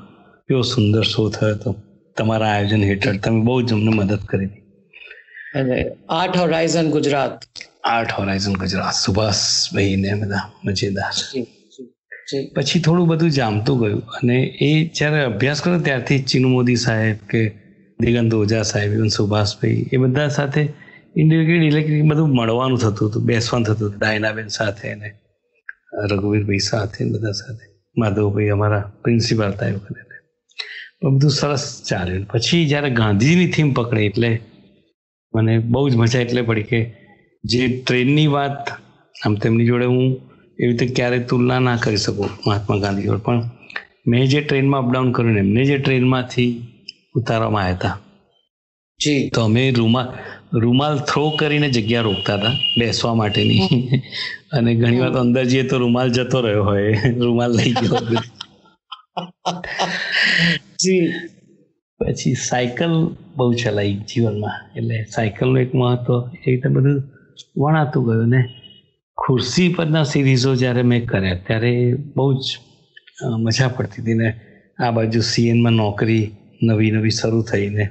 કેવો 0.48 0.62
સુંદર 0.62 1.02
શો 1.02 1.28
થયો 1.30 1.54
હતો. 1.54 1.74
તમારા 2.16 2.48
આયોજન 2.48 2.84
હેઠળ 2.84 3.16
તમે 3.16 3.40
બહુ 3.40 3.62
જ 3.62 3.72
અમને 3.72 3.90
મદદ 3.90 4.24
કરી. 4.24 4.46
અને 5.54 5.86
art 6.08 6.36
horizon 6.36 6.90
Gujarat. 6.90 7.44
Art 7.84 8.10
horizon 8.12 8.54
Gujarat. 8.54 8.94
Subhashbhai 8.94 9.96
ને 9.96 10.14
બધા 10.14 10.50
મજેદાર. 10.64 11.12
પછી 12.56 12.80
થોડું 12.80 13.08
બધું 13.08 13.30
જામતું 13.30 13.78
ગયું 13.80 14.02
અને 14.02 14.36
એ 14.60 14.90
જ્યારે 14.94 15.24
અભ્યાસ 15.24 15.60
કર્યો 15.62 15.80
ત્યારથી 15.80 16.18
ચિનુ 16.18 16.48
મોદી 16.48 16.76
સાહેબ 16.76 17.16
કે 17.16 17.65
દિગંત 18.00 18.34
ઓઝા 18.34 18.62
સાહેબ, 18.62 18.92
ઇવન 18.92 19.08
સુભાષભાઈ, 19.08 19.86
એ 19.92 19.96
બધા 19.96 20.28
સાથે 20.28 20.68
ઇન્ડિવિજ્યુઅલ 21.16 21.64
ઇલેક્ટ્રિક 21.64 22.04
બધું 22.04 22.28
મળવાનું 22.28 22.78
થતું 22.78 23.10
હતું, 23.10 23.22
બેસવાનું 23.22 23.66
થતું 23.66 23.88
હતું 23.88 23.98
ડાયનાબેન 23.98 24.48
સાથે 24.48 24.92
અને 24.92 25.12
રઘુવીરભાઈ 26.10 26.58
સાથે 26.58 27.04
બધા 27.04 27.32
સાથે. 27.32 27.64
માધવભાઈ 27.98 28.48
અમારા 28.48 28.92
પ્રિન્સિપાલ 29.02 29.52
હતા 29.52 29.66
એ 29.66 29.72
વખતે. 29.72 30.02
પણ 31.02 31.16
બધું 31.16 31.30
સરસ 31.30 31.82
ચાલ્યું. 31.88 32.26
પછી 32.26 32.68
જ્યારે 32.68 32.90
ગાંધીજીની 32.90 33.46
થીમ 33.46 33.72
પકડી 33.72 34.04
એટલે 34.04 34.40
મને 35.34 35.58
બહુ 35.58 35.88
જ 35.88 35.96
મજા 35.96 36.20
એટલે 36.20 36.42
પડી 36.42 36.62
કે 36.62 36.94
જે 37.44 37.82
ટ્રેનની 37.86 38.26
વાત, 38.26 38.70
આમ 39.26 39.34
તેમની 39.34 39.66
જોડે 39.66 39.84
હું 39.84 40.02
એવી 40.60 40.66
રીતે 40.66 40.86
ક્યારેય 40.86 41.18
તુલના 41.18 41.58
ના 41.58 41.76
કરી 41.76 41.96
શકું 41.96 42.30
મહાત્મા 42.46 42.76
ગાંધી 42.76 43.02
જોડે. 43.02 43.22
પણ 43.22 43.50
મેં 44.06 44.26
જે 44.26 44.40
ટ્રેનમાં 44.40 44.86
અપડાઉન 44.86 45.12
કર્યું 45.12 45.32
ને 45.32 45.38
એમને 45.38 45.64
જે 45.64 45.78
ટ્રેનમાંથી 45.78 46.72
ઉતારવામાં 47.18 47.64
આવ્યા 47.64 47.76
હતા. 47.76 47.96
જી. 49.00 49.30
તો 49.34 49.44
અમે 49.48 49.62
રૂમાલ 49.78 50.08
રૂમાલ 50.62 50.98
થ્રો 51.08 51.24
કરીને 51.38 51.68
જગ્યા 51.76 52.02
રોકતા 52.08 52.36
હતા 52.36 52.54
બેસવા 52.78 53.14
માટેની. 53.20 53.62
અને 54.56 54.74
ઘણી 54.80 55.00
વાર 55.02 55.12
તો 55.14 55.20
અંદર 55.20 55.44
જઈએ 55.52 55.62
તો 55.70 55.78
રૂમાલ 55.84 56.10
જતો 56.16 56.38
રહ્યો 56.46 56.64
હોય. 56.64 57.14
રૂમાલ 57.24 57.52
લઈ 57.58 57.72
ગયો. 57.80 57.98
જી. 60.82 61.04
પછી 62.00 62.34
સાયકલ 62.48 62.94
બહુ 63.36 63.52
ચલાવી 63.60 63.98
જીવનમાં. 64.10 64.56
એટલે 64.76 64.96
સાયકલનું 65.14 65.60
એક 65.64 65.74
મહત્વ 65.74 66.16
એ 66.34 66.46
રીતે 66.46 66.68
બધું 66.68 66.98
વણાતું 67.60 68.02
ગયું 68.08 68.28
ને. 68.34 68.40
ખુરશી 69.18 69.68
પરના 69.76 70.04
સિરીઝો 70.12 70.50
જ્યારે 70.62 70.82
મેં 70.90 71.06
કર્યા 71.06 71.38
ત્યારે 71.46 71.72
બહુ 72.16 72.26
જ 72.40 72.44
મજા 73.44 73.68
પડતી 73.68 74.02
હતી 74.02 74.18
ને. 74.22 74.28
આ 74.78 74.90
બાજુ 74.96 75.20
સીએનમાં 75.32 75.72
નોકરી 75.72 76.24
નવી 76.68 76.92
નવી 76.96 77.18
શરૂ 77.18 77.42
થઈને. 77.50 77.84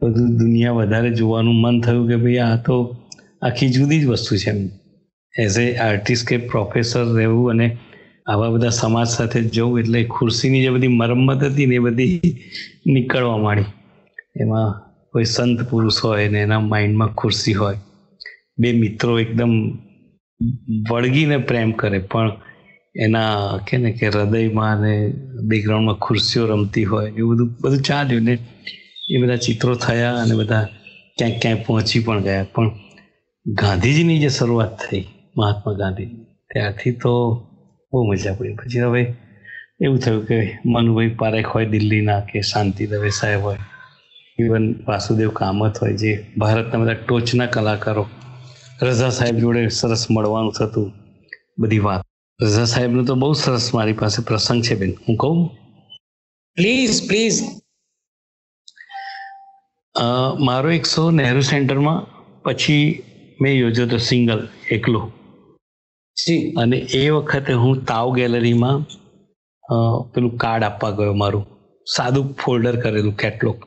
બધું 0.00 0.30
દુનિયા 0.38 0.78
વધારે 0.78 1.10
જોવાનું 1.10 1.60
મન 1.62 1.76
થયું 1.80 2.08
કે 2.10 2.16
ભાઈ 2.16 2.42
આ 2.46 2.56
તો 2.66 2.76
આખી 3.42 3.70
જુદી 3.76 4.00
જ 4.02 4.06
વસ્તુ 4.06 4.32
છે 4.36 4.50
એમ. 4.50 4.60
એઝ 5.34 5.58
એ 5.58 5.66
આર્ટિસ્ટ 5.76 6.28
કે 6.28 6.36
પ્રોફેસર 6.50 7.04
રહેવું 7.16 7.50
અને 7.50 7.66
આવા 8.26 8.50
બધા 8.50 8.78
સમાજ 8.80 9.08
સાથે 9.08 9.40
જવું 9.54 9.80
એટલે 9.80 10.00
ખુરશીની 10.14 10.62
જે 10.64 10.70
બધી 10.70 10.98
મરમ્મત 11.00 11.42
હતી 11.44 11.66
ને 11.66 11.74
એ 11.74 11.78
બધી 11.78 12.32
નીકળવા 12.86 13.38
માંડી. 13.38 13.70
એમાં 14.40 14.68
કોઈ 15.12 15.28
સંત 15.34 15.58
પુરુષ 15.70 15.98
હોય 16.04 16.28
ને 16.28 16.40
એના 16.46 16.62
માઇન્ડમાં 16.72 17.14
ખુરશી 17.14 17.56
હોય. 17.60 17.78
બે 18.60 18.68
મિત્રો 18.72 19.12
એકદમ 19.20 19.52
વળગીને 20.90 21.38
પ્રેમ 21.48 21.70
કરે, 21.72 21.98
પણ 22.10 22.30
એના 23.04 23.58
કે 23.66 23.76
કે 23.98 24.06
હૃદયમાં 24.10 24.72
અને 24.76 24.94
બેકગ્રાઉન્ડમાં 25.50 25.98
ખુરશીઓ 26.04 26.44
રમતી 26.50 26.86
હોય 26.92 27.08
એવું 27.20 27.34
બધું 27.36 27.50
બધું 27.62 27.82
ચાલ્યું 27.88 28.24
ને 28.28 28.34
એ 29.14 29.16
બધા 29.22 29.44
ચિત્રો 29.46 29.72
થયા 29.84 30.16
અને 30.22 30.34
બધા 30.40 30.64
ક્યાંક 31.18 31.36
ક્યાંય 31.42 31.64
પહોંચી 31.66 32.02
પણ 32.06 32.24
ગયા. 32.26 32.48
પણ 32.54 32.70
ગાંધીજીની 33.46 34.18
જે 34.24 34.30
શરૂઆત 34.38 34.74
થઈ, 34.82 35.04
મહાત્મા 35.38 35.74
ગાંધીજી 35.82 36.24
ત્યારથી 36.50 36.94
તો 37.02 37.12
બહુ 37.92 38.04
મજા 38.08 38.34
પડી. 38.38 38.56
પછી 38.60 38.84
હવે 38.86 39.02
એવું 39.84 39.98
થયું 40.04 40.22
કે 40.28 40.38
મનુભાઈ 40.72 41.14
પારેખ 41.20 41.50
હોય 41.54 41.72
દિલ્હીના 41.74 42.20
કે 42.30 42.42
શાંતિ 42.50 42.90
દવે 42.92 43.10
સાહેબ 43.20 43.42
હોય 43.48 43.62
ઇવન 44.38 44.66
વાસુદેવ 44.88 45.30
કામત 45.40 45.74
હોય, 45.82 45.94
જે 46.02 46.12
ભારતના 46.40 46.82
બધા 46.82 46.98
ટોચના 47.02 47.48
કલાકારો, 47.54 48.04
રઝા 48.82 49.12
સાહેબ 49.18 49.36
જોડે 49.44 49.62
સરસ 49.80 50.02
મળવાનું 50.10 50.54
થતું, 50.58 50.88
બધી 51.60 51.84
વાત 51.86 52.07
રઝા 52.40 52.66
સાહેબનો 52.70 53.02
તો 53.06 53.14
બહુ 53.22 53.28
સરસ 53.38 53.64
મારી 53.76 53.96
પાસે 54.00 54.18
પ્રસંગ 54.26 54.60
છે 54.66 54.74
બેન. 54.80 54.90
હું 55.04 55.16
કહું? 55.22 55.38
પ્લીઝ 56.56 56.98
પ્લીઝ 57.08 57.38
મારો 60.48 60.68
એક 60.76 60.84
શો 60.86 61.04
નહેરુ 61.18 61.42
સેન્ટરમાં 61.50 61.98
પછી 62.44 62.84
મેં 63.40 63.54
યોજ્યો 63.60 63.86
હતો 63.88 63.98
સિંગલ 64.08 64.40
એકલો. 64.76 65.00
જી. 66.16 66.42
અને 66.62 66.76
એ 67.00 67.02
વખતે 67.16 67.52
હું 67.62 67.80
તાવ 67.88 68.06
ગેલેરીમાં 68.18 68.84
પેલું 70.12 70.36
કાર્ડ 70.44 70.66
આપવા 70.66 70.92
ગયો 70.98 71.16
મારું. 71.22 71.44
સાદું 71.86 72.28
ફોલ્ડર 72.42 72.74
કરેલું 72.82 73.16
કેટલોગ 73.22 73.58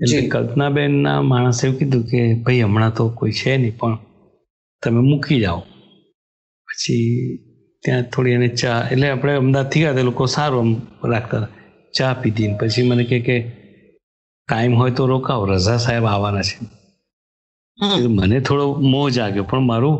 એટલે 0.00 0.22
કલ્પનાબેનના 0.34 1.18
માણસે 1.30 1.62
એવું 1.66 1.78
કીધું 1.78 2.02
કે 2.10 2.20
ભાઈ 2.44 2.64
હમણાં 2.66 2.96
તો 2.98 3.06
કોઈ 3.20 3.36
છે 3.42 3.54
નહીં 3.62 3.78
પણ 3.78 3.96
તમે 4.82 5.00
મૂકી 5.10 5.40
જાઓ. 5.44 5.62
પછી 6.68 7.06
ત્યાં 7.84 8.10
થોડી 8.12 8.34
એને 8.38 8.48
ચા 8.60 8.78
એટલે 8.92 9.06
આપણે 9.10 9.32
અમદાવાદથી 9.42 9.82
ગયા 9.82 9.96
તે 9.98 10.02
લોકો 10.08 10.24
સારું 10.36 10.60
આમ 10.62 10.70
રાખતા 11.12 11.44
ચા 11.94 12.12
પીધી 12.22 12.50
પછી 12.60 12.86
મને 12.88 13.04
કહે 13.10 13.18
કે 13.28 13.36
ટાઈમ 14.48 14.74
હોય 14.80 14.92
તો 14.98 15.06
રોકાવ 15.12 15.42
રઝા 15.50 15.78
સાહેબ 15.86 16.04
આવવાના 16.12 16.46
છે. 16.48 16.56
મને 18.18 18.38
થોડો 18.46 18.64
મોહ 18.92 19.06
જાગ્યો 19.16 19.48
પણ 19.50 19.66
મારું 19.70 19.96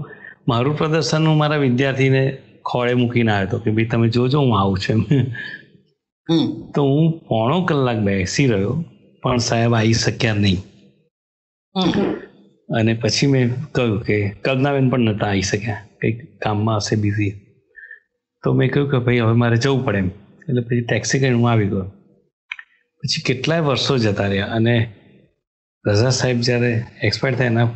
મારું 0.51 0.77
પ્રદર્શન 0.79 1.27
હું 1.29 1.37
મારા 1.43 1.65
વિદ્યાર્થીને 1.65 2.23
ખોળે 2.69 2.93
મૂકીને 2.95 3.33
આવ્યો 3.33 3.49
હતો 3.49 3.59
કે 3.65 3.71
ભાઈ 3.77 3.91
તમે 3.91 4.09
જોજો 4.15 4.39
હું 4.45 4.55
આવું 4.59 4.79
છું. 4.85 5.01
તો 6.75 6.81
હું 6.91 7.07
પોણો 7.29 7.57
કલાક 7.69 7.99
બેસી 8.07 8.49
રહ્યો 8.53 8.75
પણ 9.23 9.39
સાહેબ 9.49 9.73
આવી 9.75 10.01
શક્યા 10.05 10.41
નહીં. 10.45 10.61
અને 12.69 12.93
પછી 12.95 13.31
મેં 13.33 13.47
કહ્યું 13.75 14.01
કે 14.07 14.17
કલ્પનાબેન 14.45 14.91
પણ 14.91 15.07
નહોતા 15.09 15.29
આવી 15.29 15.49
શક્યા 15.51 15.83
કંઈક 16.01 16.19
કામમાં 16.43 16.79
હશે 16.79 16.97
બિઝી. 16.97 17.33
તો 18.45 18.53
મેં 18.53 18.71
કહ્યું 18.73 18.91
કે 18.91 18.99
ભાઈ 18.99 19.19
હવે 19.19 19.33
મારે 19.33 19.57
જવું 19.57 19.85
પડે 19.85 19.99
એમ. 19.99 20.07
એટલે 20.49 20.61
પછી 20.61 20.81
ટેક્સી 20.81 21.19
કરીને 21.19 21.35
હું 21.35 21.51
આવી 21.51 21.67
ગયો. 21.67 21.83
પછી 23.01 23.23
કેટલાય 23.23 23.61
વર્ષો 23.61 23.99
જતા 23.99 24.27
રહ્યા 24.27 24.47
અને 24.47 24.93
રઝા 25.89 26.11
સાહેબ 26.11 26.41
જ્યારે 26.41 26.85
એક્સપાયર 27.03 27.37
થયા 27.37 27.47
એના 27.47 27.69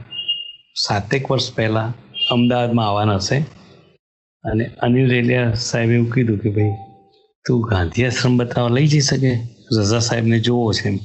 સાતેક 0.76 1.30
વર્ષ 1.30 1.54
પહેલાં 1.54 1.94
અમદાવાદમાં 2.30 2.88
આવવાના 2.88 3.16
હશે 3.16 3.38
અને 4.44 4.64
અનિલ 4.64 5.10
રેલિયા 5.10 5.52
સાહેબે 5.52 5.94
એવું 5.94 6.12
કીધું 6.12 6.38
કે 6.38 6.50
ભાઈ 6.50 6.72
તું 7.44 7.60
ગાંધી 7.60 8.04
આશ્રમ 8.04 8.36
બતાવવા 8.36 8.68
લઈ 8.68 8.86
જઈ 8.86 9.00
શકે? 9.00 9.32
રઝા 9.78 9.98
સાહેબને 9.98 10.40
જોવો 10.40 10.72
છે 10.72 10.88
એમ. 10.88 10.98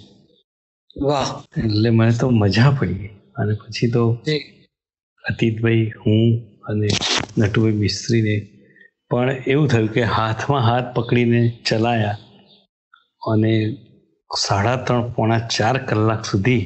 વાહ. 1.02 1.43
એટલે 1.58 1.89
મને 1.89 2.12
તો 2.19 2.30
મજા 2.30 2.72
પડી 2.80 3.10
અને 3.36 3.54
પછી 3.54 3.91
તો 3.91 4.17
અતિતભાઈ 5.30 5.91
હું 6.06 6.22
અને 6.69 6.88
નટુભાઈ 7.38 7.72
મિસ્ત્રીને 7.72 8.59
પણ 9.12 9.30
એવું 9.48 9.67
થયું 9.67 9.88
કે 9.88 10.02
હાથમાં 10.15 10.63
હાથ 10.63 10.89
પકડીને 10.95 11.41
ચલાયા 11.67 12.17
અને 13.32 13.54
સાડા 14.32 14.76
ત્રણ 14.76 15.12
પોણા 15.13 15.39
ચાર 15.39 15.76
કલાક 15.78 16.22
સુધી 16.26 16.63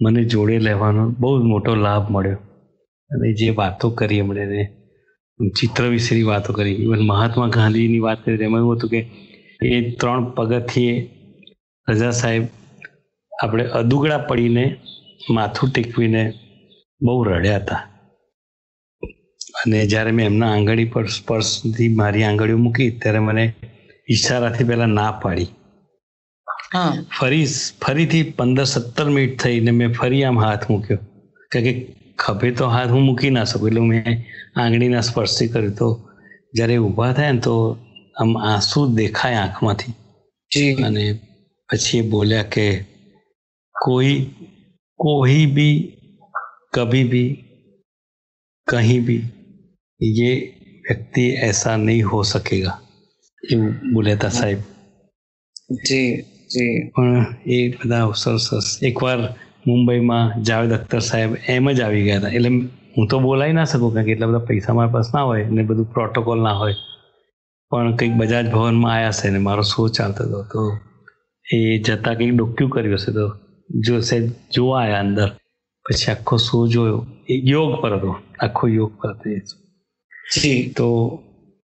મને 0.00 0.24
જોડે 0.24 0.56
લેવાનો 0.58 1.04
બહુ 1.20 1.30
જ 1.40 1.42
મોટો 1.42 1.74
લાભ 1.74 2.06
મળ્યો. 2.10 2.40
અને 3.10 3.28
જે 3.34 3.48
વાતો 3.50 3.90
કરી 3.90 4.18
એમણે 4.18 4.64
ચિત્ર 5.40 5.84
વિશેની 5.88 6.22
વાતો 6.22 6.52
કરી 6.52 6.76
ઇવન 6.84 7.02
મહાત્મા 7.06 7.48
ગાંધીની 7.48 7.98
વાત 7.98 8.24
કરી, 8.24 8.44
એમાં 8.44 8.62
એવું 8.62 8.76
હતું 8.76 8.90
કે 8.90 9.00
એ 9.62 9.78
ત્રણ 9.90 10.24
પગથિયે 10.36 10.96
રજા 11.88 12.10
સાહેબ 12.10 12.44
આપણે 13.32 13.64
અદુગડા 13.80 14.18
પડીને 14.18 14.64
માથું 15.30 15.70
ટેકવીને 15.70 16.22
બહુ 17.00 17.24
રડ્યા 17.24 17.58
હતા. 17.58 17.82
અને 19.62 19.78
જ્યારે 19.92 20.12
મેં 20.16 20.26
એમના 20.30 20.50
આંગળી 20.54 20.90
પર 20.94 21.06
સ્પર્શથી 21.16 21.88
મારી 22.00 22.24
આંગળીઓ 22.26 22.58
મૂકી 22.64 22.90
ત્યારે 23.00 23.20
મને 23.26 23.44
ઈશારાથી 24.08 24.68
પહેલાં 24.70 24.94
ના 24.98 25.12
પાડી. 25.22 25.48
ફરી 27.16 27.46
ફરીથી 27.82 28.24
પંદર 28.38 28.66
સત્તર 28.66 29.08
મિનિટ 29.16 29.38
થઈ 29.42 29.58
ને 29.66 29.72
મેં 29.78 29.96
ફરી 29.98 30.22
આમ 30.24 30.38
હાથ 30.44 30.64
મૂક્યો. 30.70 31.00
કારણ 31.52 31.66
કે 31.66 31.72
ખભે 32.18 32.50
તો 32.58 32.68
હાથ 32.74 32.90
હું 32.94 33.02
મૂકી 33.08 33.32
ના 33.36 33.46
શકું 33.50 33.68
એટલે 33.70 33.82
મેં 33.90 34.14
આંગળીના 34.56 35.06
સ્પર્શથી 35.08 35.50
કર્યું. 35.52 35.74
તો 35.74 35.88
જ્યારે 36.56 36.76
ઊભા 36.78 37.12
થાય 37.18 37.32
ને 37.32 37.42
તો 37.48 37.54
આમ 38.20 38.30
આંસુ 38.50 38.80
દેખાય 39.00 39.38
આંખમાંથી. 39.42 39.94
અને 40.86 41.04
પછી 41.68 41.98
એ 41.98 42.08
બોલ્યા 42.12 42.50
કે 42.54 42.66
કોઈ 43.74 44.16
કોઈ 45.00 45.44
બી 45.56 45.76
કભી 46.74 47.06
બી 47.12 47.30
કહી 48.66 49.00
બી 49.06 49.22
ये 50.01 50.31
व्यक्ति 50.85 51.29
ऐसा 51.43 51.75
नहीं 51.77 52.03
हो 52.03 52.23
सकेगा 52.25 52.73
એવું 53.43 53.73
બોલ્યા 53.93 54.15
હતા 54.15 54.29
સાહેબ 54.29 54.59
જી 55.87 56.07
જી 56.49 56.71
પણ 56.95 57.25
એ 57.47 57.57
બધા 57.69 58.07
સરસ 58.13 58.47
સરસ 58.49 58.69
એકવાર 58.81 59.19
મુંબઈમાં 59.67 60.33
જાવેદ 60.41 60.71
અખ્તર 60.71 61.01
સાહેબ 61.01 61.31
એમ 61.47 61.69
જ 61.71 61.79
આવી 61.81 62.03
ગયા 62.03 62.19
હતા 62.19 62.31
એટલે 62.31 62.51
હું 62.95 63.07
તો 63.07 63.19
બોલાવી 63.19 63.53
ના 63.53 63.65
શકું 63.65 63.93
કારણ 63.93 64.07
કે 64.07 64.11
એટલા 64.11 64.27
બધા 64.27 64.47
પૈસા 64.47 64.73
મારા 64.73 64.93
પાસે 64.93 65.11
ના 65.13 65.23
હોય 65.23 65.45
ને 65.49 65.63
બધું 65.63 65.87
પ્રોટોકોલ 65.87 66.39
ના 66.41 66.53
હોય 66.53 66.77
પણ 67.71 67.97
કંઈક 67.97 68.15
બજાજ 68.17 68.45
ભવનમાં 68.47 68.93
આવ્યા 68.93 69.17
છે 69.21 69.31
ને 69.31 69.39
મારો 69.39 69.63
શો 69.63 69.87
ચાલતો 69.89 70.23
હતો 70.23 70.43
તો 70.51 70.63
એ 71.45 71.59
જતા 71.79 72.15
કંઈક 72.15 72.33
ડોક્યુ 72.35 72.69
કર્યું 72.69 72.97
હશે 72.97 73.11
તો 73.11 73.25
જો 73.69 74.01
સાહેબ 74.01 74.25
જોવા 74.51 74.81
આવ્યા 74.81 74.99
અંદર 74.99 75.29
પછી 75.85 76.11
આખો 76.11 76.35
શો 76.37 76.57
જોયો 76.67 77.01
એ 77.29 77.35
યોગ 77.43 77.71
પર 77.81 77.93
હતો 77.97 78.11
આખો 78.39 78.65
યોગ 78.67 78.91
પર 78.99 79.09
હતો 79.09 79.29
એ 79.29 79.39
show. 79.41 79.59
જી 80.30 80.72
તો 80.72 80.88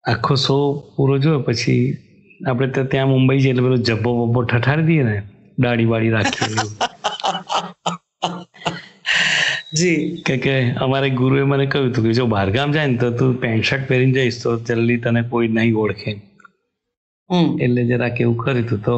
આખો 0.05 0.33
શો 0.37 0.57
પૂરો 0.91 1.15
જોયો 1.19 1.41
પછી 1.41 1.83
આપણે 2.39 2.67
તો 2.69 2.81
ત્યાં 2.85 3.09
મુંબઈ 3.09 3.39
જઈએ 3.39 3.51
એટલે 3.51 3.63
પેલો 3.63 3.77
જબ્બો 3.81 4.09
બબ્બો 4.19 4.39
ઠઠાડી 4.45 4.87
દઈએ 4.89 5.03
ને 5.05 5.15
દાઢી 5.57 5.87
વાળી 5.87 6.11
રાખીએ 6.11 6.65
જી. 9.73 9.97
કે 10.23 10.35
કે 10.39 10.55
અમારે 10.77 11.09
ગુરુએ 11.13 11.43
મને 11.45 11.65
કહ્યું 11.67 11.89
હતું 11.89 12.05
કે 12.05 12.13
જો 12.13 12.25
બહારગામ 12.27 12.69
જાય 12.71 12.87
ને 12.87 12.97
તો 12.97 13.09
તું 13.13 13.37
પેન્ટ 13.37 13.63
શર્ટ 13.63 13.87
પહેરીને 13.87 14.15
જઈશ 14.17 14.39
તો 14.41 14.49
જલ્દી 14.69 14.99
તને 15.01 15.21
કોઈ 15.29 15.49
નહીં 15.51 15.75
ઓળખે. 15.77 16.11
હમ. 17.29 17.49
એટલે 17.59 17.81
જરાક 17.85 18.19
એવું 18.19 18.37
કર્યું 18.37 18.63
હતું 18.63 18.81
તો 18.81 18.95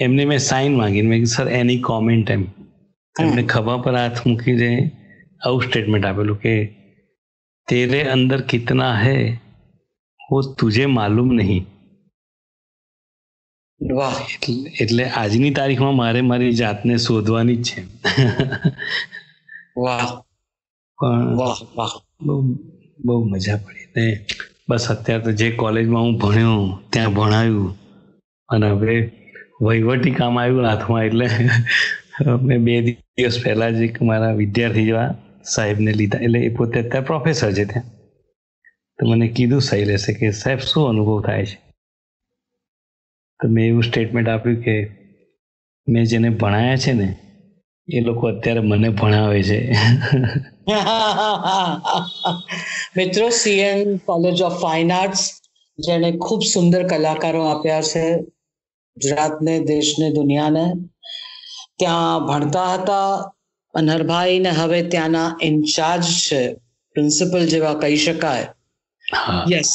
એમને 0.00 0.24
મેં 0.26 0.40
સાઈન 0.40 0.74
માંગીને 0.74 1.08
મેં 1.08 1.26
સર 1.28 1.46
એની 1.54 1.80
કોમેન્ટ 1.82 2.28
એમ. 2.30 2.42
એમને 3.16 3.42
ખભા 3.46 3.78
પર 3.80 3.94
હાથ 3.96 4.20
મૂકીને 4.24 4.70
આવું 5.42 5.62
સ્ટેટમેન્ટ 5.64 6.06
આપેલું 6.06 6.38
કે 6.38 6.54
તેરે 7.67 8.01
અંદર 8.07 8.41
કિતના 8.47 8.93
હૈ 8.97 9.21
वो 10.19 10.41
तुझे 10.53 10.87
मालूम 10.89 11.31
नहीं 11.33 11.61
વાહ 13.81 14.17
એટલે 14.25 14.71
એટલે 14.79 15.05
આજની 15.13 15.51
તારીખમાં 15.51 15.95
મારે 15.95 16.21
મારી 16.21 16.51
જાતને 16.53 16.97
શોધવાની 16.97 17.57
જ 17.59 17.67
છે 17.67 17.81
વાહ 19.77 20.05
પણ 20.99 21.33
વાહ 21.35 21.57
વાહ 21.75 21.93
બહુ 22.21 22.35
બહુ 23.05 23.17
મજા 23.25 23.57
પડી 23.57 23.87
ને 23.95 24.05
બસ 24.67 24.85
અત્યારે 24.91 25.23
તો 25.23 25.31
જે 25.31 25.47
કોલેજમાં 25.55 26.03
હું 26.03 26.15
ભણ્યો 26.17 26.61
ત્યાં 26.89 27.13
ભણાયું 27.13 27.71
અને 28.49 28.69
હવે 28.69 28.95
વહીવટી 29.61 30.13
કામ 30.13 30.37
આવ્યું 30.37 30.69
હાથમાં 30.69 31.03
એટલે 31.05 31.27
મેં 32.43 32.65
બે 32.65 32.79
દિવસ 32.85 33.41
પહેલા 33.43 33.71
જ 33.71 33.83
એક 33.83 34.01
મારા 34.03 34.33
વિદ્યાર્થી 34.33 34.85
જેવા 34.85 35.09
સાહેબને 35.54 35.92
લીધા. 35.92 36.18
એટલે 36.18 36.38
એ 36.38 36.48
પોતે 36.48 36.80
અત્યારે 36.80 37.06
પ્રોફેસર 37.06 37.52
છે 37.52 37.64
ત્યાં. 37.64 37.84
તો 38.98 39.06
મને 39.06 39.28
કીધું 39.28 39.60
સહી 39.60 39.84
લેશે 39.84 40.12
કે 40.12 40.30
સાહેબ, 40.30 40.58
શું 40.58 40.88
અનુભવ 40.88 41.22
થાય 41.22 41.46
છે? 41.46 41.58
તો 43.40 43.48
મેં 43.48 43.68
એવું 43.68 43.82
સ્ટેટમેન્ટ 43.82 44.28
આપ્યું 44.28 44.62
કે 44.62 44.90
મેં 45.88 46.04
જેને 46.04 46.30
ભણાયા 46.30 46.76
છે 46.76 46.92
ને, 46.92 47.18
એ 47.88 48.00
લોકો 48.00 48.26
અત્યારે 48.26 48.60
મને 48.60 48.88
ભણાવે 48.88 49.42
છે. 49.42 49.72
મિત્રો 52.96 53.28
CN 53.28 53.96
college 53.96 54.42
of 54.42 54.52
fine 54.52 54.92
arts 54.92 55.40
જેણે 55.78 56.12
ખૂબ 56.12 56.42
સુંદર 56.42 56.88
કલાકારો 56.88 57.44
આપ્યા 57.44 57.82
છે, 57.82 58.24
ગુજરાતને, 58.96 59.60
દેશને, 59.60 60.10
દુનિયાને. 60.10 60.72
ત્યાં 61.78 62.26
ભણતા 62.26 62.74
હતા 62.74 63.35
અનહરભાઈ 63.76 64.38
ને 64.40 64.52
હવે 64.52 64.78
ત્યાંના 64.92 65.28
ઇન્ચાર્જ 65.40 66.06
છે 66.20 66.40
પ્રિન્સિપલ 66.96 67.42
જેવા 67.46 67.74
કહી 67.74 67.98
શકાય. 67.98 68.46
યસ 69.50 69.72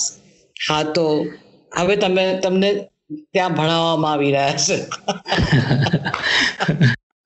હા 0.55 0.83
તો 0.95 1.05
હવે 1.71 1.95
તમે 1.97 2.25
તમને 2.43 2.71
ત્યાં 3.31 3.53
ભણાવવામાં 3.53 4.13
આવી 4.13 4.31
રહ્યા 4.31 4.57
છે. 4.57 4.77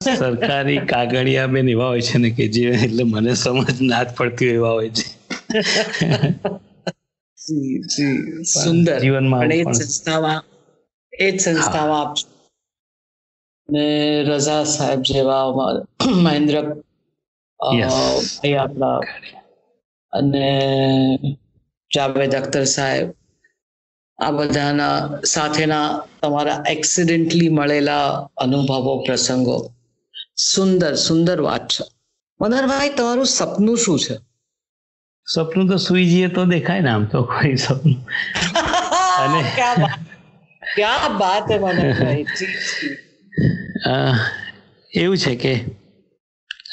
સરકારી 0.17 0.81
કાગળિયા 0.85 1.47
બેન 1.47 1.67
એવા 1.69 1.87
હોય 1.87 2.01
છે 2.01 2.17
ને 2.17 2.29
કે 2.31 2.45
જે 2.47 2.63
એટલે 2.77 3.03
મને 3.03 3.31
સમજ 3.35 3.77
ના 3.81 4.03
જ 4.03 4.07
પડતી 4.17 4.51
એવા 4.57 4.73
હોય 4.77 4.91
છે. 4.91 5.05
સુંદર. 8.55 8.97
જીવનમાં 8.99 9.51
એ 9.51 9.59
જ 9.63 9.73
સંસ્થામાં 9.73 10.41
એ 11.13 11.27
જ 11.31 11.37
સંસ્થામાં. 11.39 12.07
ને 13.69 14.23
રઝા 14.23 14.63
સાહેબ 14.63 15.01
જેવા 15.01 15.43
મહેન્દ્ર 16.15 16.63
ભાઈ 16.63 18.53
આપણા 18.53 18.99
અને 20.13 20.57
જાવેદ 21.95 22.35
અખ્તર 22.35 22.63
સાહેબ 22.63 23.09
આ 24.19 24.31
બધાના 24.31 25.09
સાથેના 25.25 26.01
તમારા 26.21 26.63
એક્સિડન્ટલી 26.69 27.49
મળેલા 27.49 28.29
અનુભવો 28.37 28.97
પ્રસંગો. 28.97 29.71
સુંદર 30.37 30.95
સુંદર 30.95 31.41
વાત 31.41 31.67
છે. 31.67 31.83
મનહરભાઈ 32.41 32.89
તમારું 32.89 33.25
સપનું 33.25 33.77
શું 33.77 33.99
છે? 33.99 34.17
સપનું 35.33 35.69
તો 35.69 35.77
સુઈ 35.77 36.05
જઈએ 36.05 36.27
તો 36.27 36.45
દેખાય 36.45 36.81
ને 36.81 36.89
આમ 36.89 37.05
તો 37.05 37.23
કોઈ 37.23 37.55
સપનું. 37.55 38.07
અને- 39.19 39.85
ક્યાં 40.75 41.17
વાત 41.17 41.51
હે 41.51 41.57
મનહરભાઈ 41.59 42.25
એવું 44.91 45.17
છે 45.17 45.33
કે 45.35 45.53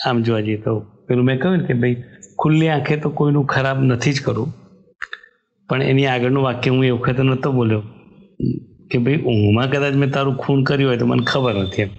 આમ 0.05 0.17
જોવા 0.25 0.45
જઈએ 0.47 0.59
તો 0.65 0.73
પેલું 1.07 1.25
મેં 1.29 1.41
કહ્યું 1.41 1.59
ને 1.59 1.67
કે 1.69 1.75
ભાઈ 1.81 1.97
ખુલ્લી 2.41 2.71
આંખે 2.71 2.95
તો 3.03 3.09
કોઈનું 3.19 3.51
ખરાબ 3.53 3.79
નથી 3.85 4.17
જ 4.17 4.19
કરવું. 4.25 4.51
પણ 5.69 5.83
એની 5.85 6.09
આગળનું 6.09 6.47
વાક્ય 6.47 6.73
હું 6.73 6.85
એ 6.89 6.93
વખતે 6.97 7.23
નહોતો 7.25 7.49
બોલ્યો. 7.59 7.83
કે 8.91 8.97
ભાઈ 9.05 9.25
ઊંઘમાં 9.25 9.73
કદાચ 9.73 9.95
મેં 10.01 10.13
તારું 10.15 10.37
ખૂન 10.43 10.61
કર્યું 10.69 10.89
હોય 10.89 11.01
તો 11.01 11.07
મને 11.07 11.25
ખબર 11.31 11.55
નથી 11.65 11.85
એમ. 11.85 11.91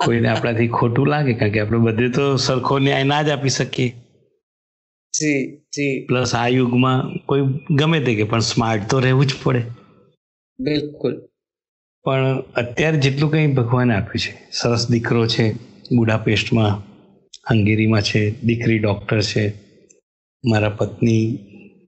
કોઈને 0.00 0.28
આપણાથી 0.30 0.68
ખોટું 0.76 1.10
લાગે 1.12 1.32
કારણ 1.38 1.54
કે 1.54 1.62
આપણે 1.62 1.80
બધે 1.86 2.08
તો 2.16 2.24
સરખો 2.46 2.74
ન્યાય 2.84 3.10
ના 3.10 3.22
જ 3.22 3.28
આપી 3.30 3.56
શકીએ. 3.56 3.90
જી 5.14 5.40
જી. 5.74 5.94
પ્લસ 6.08 6.30
આ 6.34 6.48
યુગમાં 6.48 7.00
કોઈ 7.28 7.44
ગમે 7.78 7.98
તે 8.06 8.12
કે 8.18 8.24
પણ 8.30 8.48
સ્માર્ટ 8.50 8.88
તો 8.90 8.96
રહેવું 9.00 9.28
જ 9.28 9.40
પડે. 9.42 9.62
બિલકુલ. 10.58 11.27
પણ 12.08 12.40
અત્યારે 12.40 12.96
જેટલું 12.96 13.30
કંઈ 13.30 13.46
ભગવાને 13.46 13.94
આપ્યું 13.94 14.18
છે. 14.18 14.48
સરસ 14.52 14.88
દીકરો 14.90 15.26
છે 15.26 15.52
બુડાપેસ્ટમાં 15.96 16.82
હંગેરીમાં 17.50 18.02
છે 18.02 18.40
દીકરી 18.40 18.78
ડૉક્ટર 18.78 19.20
છે 19.20 19.52
મારા 20.44 20.68
પત્ની 20.68 21.38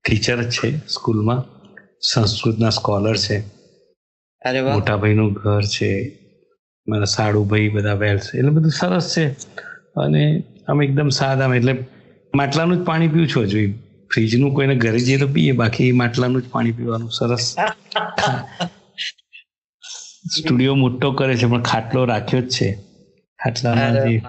ટીચર 0.04 0.42
જ 0.42 0.50
છે 0.50 0.86
સ્કૂલમાં 0.86 1.44
સંસ્કૃતના 2.12 2.70
સ્કોલર 2.70 3.16
છે 3.16 3.42
મોટા 4.72 4.96
ભાઈનું 4.96 5.32
ઘર 5.32 5.62
છે 5.62 6.18
મારા 6.88 7.04
સાડુભાઈ 7.04 7.68
બધા 7.68 7.94
વેલ 7.94 8.18
છે 8.18 8.38
એટલે 8.38 8.50
બધું 8.50 8.70
સરસ 8.70 9.14
છે. 9.16 9.24
અને 9.96 10.42
આમ 10.68 10.82
એકદમ 10.82 11.08
સાદા 11.08 11.54
એટલે 11.54 11.84
માટલાનું 12.34 12.76
જ 12.76 12.84
પાણી 12.84 13.08
પીવું 13.08 13.28
છું 13.28 13.42
હજુ. 13.42 13.72
ફ્રીજનું 14.14 14.54
કોઈને 14.54 14.74
ઘરે 14.74 14.98
જઈએ 14.98 15.16
તો 15.16 15.26
પીએ 15.26 15.52
બાકી 15.52 15.92
માટલાનું 15.92 16.42
જ 16.42 16.48
પાણી 16.50 16.72
પીવાનું 16.72 17.10
સરસ. 17.10 17.56
સ્ટુડિયો 20.24 20.74
મોટો 20.74 21.12
કરે 21.12 21.36
છે 21.36 21.46
પણ 21.46 21.62
ખાટલો 21.62 22.04
રાખ્યો 22.04 22.40
જ 22.40 22.48
છે. 22.48 22.68
ખાટલામાં 23.38 23.94
જે 23.94 24.22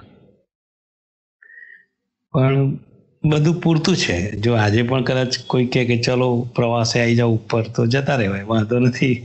પણ 2.34 2.78
બધું 3.24 3.60
પૂરતું 3.60 3.96
છે. 3.96 4.16
જો 4.40 4.52
આજે 4.54 4.82
પણ 4.82 5.04
કદાચ 5.04 5.38
કોઈ 5.46 5.66
કહે 5.66 5.84
કે 5.84 5.96
ચલો 6.02 6.28
પ્રવાસે 6.56 6.96
આવી 7.00 7.16
જાવ 7.16 7.30
ઉપર 7.30 7.62
તો 7.68 7.86
જતા 7.86 8.16
રહેવાય 8.16 8.44
વાંધો 8.44 8.78
નથી. 8.78 9.16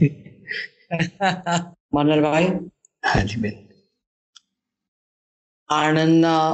મનરભાઈ 1.94 2.50
હાજી 3.04 3.36
બેન. 3.36 3.56
આણંદના 5.68 6.44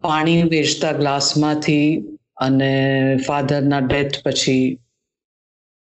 પાણી 0.00 0.42
વેચતા 0.42 0.92
ગ્લાસમાંથી 0.92 1.88
અને 2.36 2.72
ફાધરના 3.26 3.80
ડેથ 3.80 4.22
પછી 4.24 4.78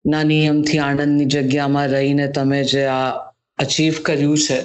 ના 0.04 0.22
નિયમથી 0.22 0.78
આણંદની 0.78 1.24
જગ્યામાં 1.24 1.88
રહીને 1.88 2.26
તમે 2.28 2.60
જે 2.64 2.84
આ 2.86 3.12
અચીવ 3.58 3.94
કર્યું 4.02 4.38
છે. 4.38 4.58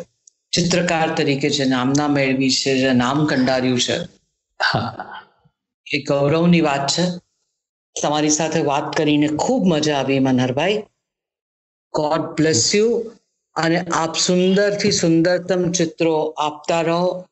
ચિત્રકાર 0.51 1.15
તરીકે 1.15 1.49
જે 1.49 1.65
નામના 1.65 2.07
મેળવી 2.07 2.51
છે 2.51 2.77
જે 2.77 2.93
નામ 2.93 3.25
કંડાર્યું 3.25 3.79
છે. 3.79 3.97
એ 5.87 6.03
ગૌરવની 6.03 6.61
વાત 6.61 6.87
છે. 6.87 7.05
તમારી 8.01 8.29
સાથે 8.29 8.61
વાત 8.61 8.97
કરીને 8.97 9.27
ખૂબ 9.27 9.67
મજા 9.67 9.97
આવી 9.97 10.19
મનહરભાઈ. 10.19 10.83
ગોડ 11.93 12.21
બ્લેસ 12.21 12.75
યુ 12.75 13.11
અને 13.55 13.77
આપ 13.79 14.15
સુંદરથી 14.15 14.91
સુંદરતમ 14.91 15.71
ચિત્રો 15.71 16.35
આપતા 16.37 16.81
રહો 16.81 17.25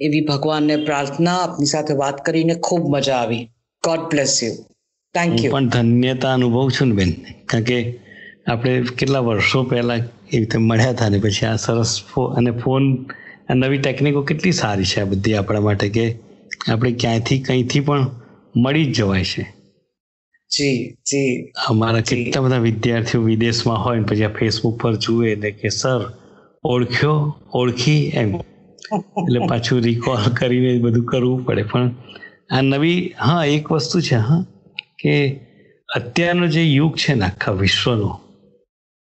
એવી 0.00 0.20
ભગવાનને 0.20 0.76
પ્રાર્થના. 0.76 1.34
આપની 1.42 1.66
સાથે 1.66 1.94
વાત 1.94 2.24
કરીને 2.24 2.54
ખૂબ 2.54 2.88
મજા 2.88 3.16
આવી. 3.16 3.44
God 3.84 4.00
bless 4.00 4.42
you 4.42 4.54
thank 5.14 5.44
you 5.44 5.52
પણ 5.52 5.68
ધન્યતા 5.68 6.32
અનુભવ 6.34 6.70
છું 6.70 6.88
ને 6.88 6.94
બેન. 6.94 7.12
કારણ 7.46 7.64
કે 7.64 8.00
આપણે 8.46 8.82
કેટલા 8.98 9.18
વર્ષો 9.18 9.64
પહેલા 9.64 9.96
એ 10.28 10.36
રીતે 10.36 10.58
મળ્યા 10.60 10.92
હતા 10.92 11.10
ને 11.10 11.18
પછી 11.20 11.46
આ 11.46 11.58
સરસ 11.58 11.92
અને 12.34 12.52
ફોન 12.60 12.84
નવી 13.56 13.80
ટેકનિકો 13.80 14.20
કેટલી 14.24 14.52
સારી 14.54 14.86
છે 14.86 15.00
આ 15.00 15.10
બધી 15.10 15.36
આપણા 15.36 15.62
માટે 15.62 15.88
કે 15.90 16.04
આપણે 16.68 16.92
ક્યાંયથી 16.94 17.40
કંઈથી 17.40 17.82
પણ 17.82 18.02
મળી 18.54 18.86
જ 18.86 18.96
જવાય 18.96 19.26
છે. 19.26 19.42
જી 20.50 20.76
જી. 21.04 21.30
અમારા 21.68 22.02
કેટલા 22.02 22.42
બધા 22.42 22.58
વિદ્યાર્થીઓ 22.60 23.22
વિદેશમાં 23.22 23.80
હોય 23.80 24.00
ને 24.00 24.06
પછી 24.06 24.24
આ 24.24 24.34
ફેસબુક 24.34 24.74
પર 24.80 24.94
જુએ 24.98 25.34
ને 25.36 25.50
કે 25.52 25.70
સર 25.72 26.02
ઓળખ્યો? 26.64 27.16
ઓળખી 27.54 28.02
એમ. 28.14 28.30
એટલે 29.20 29.40
પાછું 29.48 29.82
રિકોલ 29.82 30.22
કરીને 30.34 30.70
બધું 30.80 31.06
કરવું 31.06 31.44
પડે. 31.44 31.64
પણ 31.64 31.88
આ 32.50 32.62
નવી 32.70 32.98
હા 33.18 33.42
એક 33.48 33.64
વસ્તુ 33.70 34.00
છે 34.00 34.16
હા 34.20 34.42
કે 34.98 35.14
અત્યારનો 35.88 36.46
જે 36.48 36.62
યુગ 36.70 36.92
છે 36.96 37.14
ને 37.14 37.24
આખા 37.26 37.54
વિશ્વનો 37.54 38.10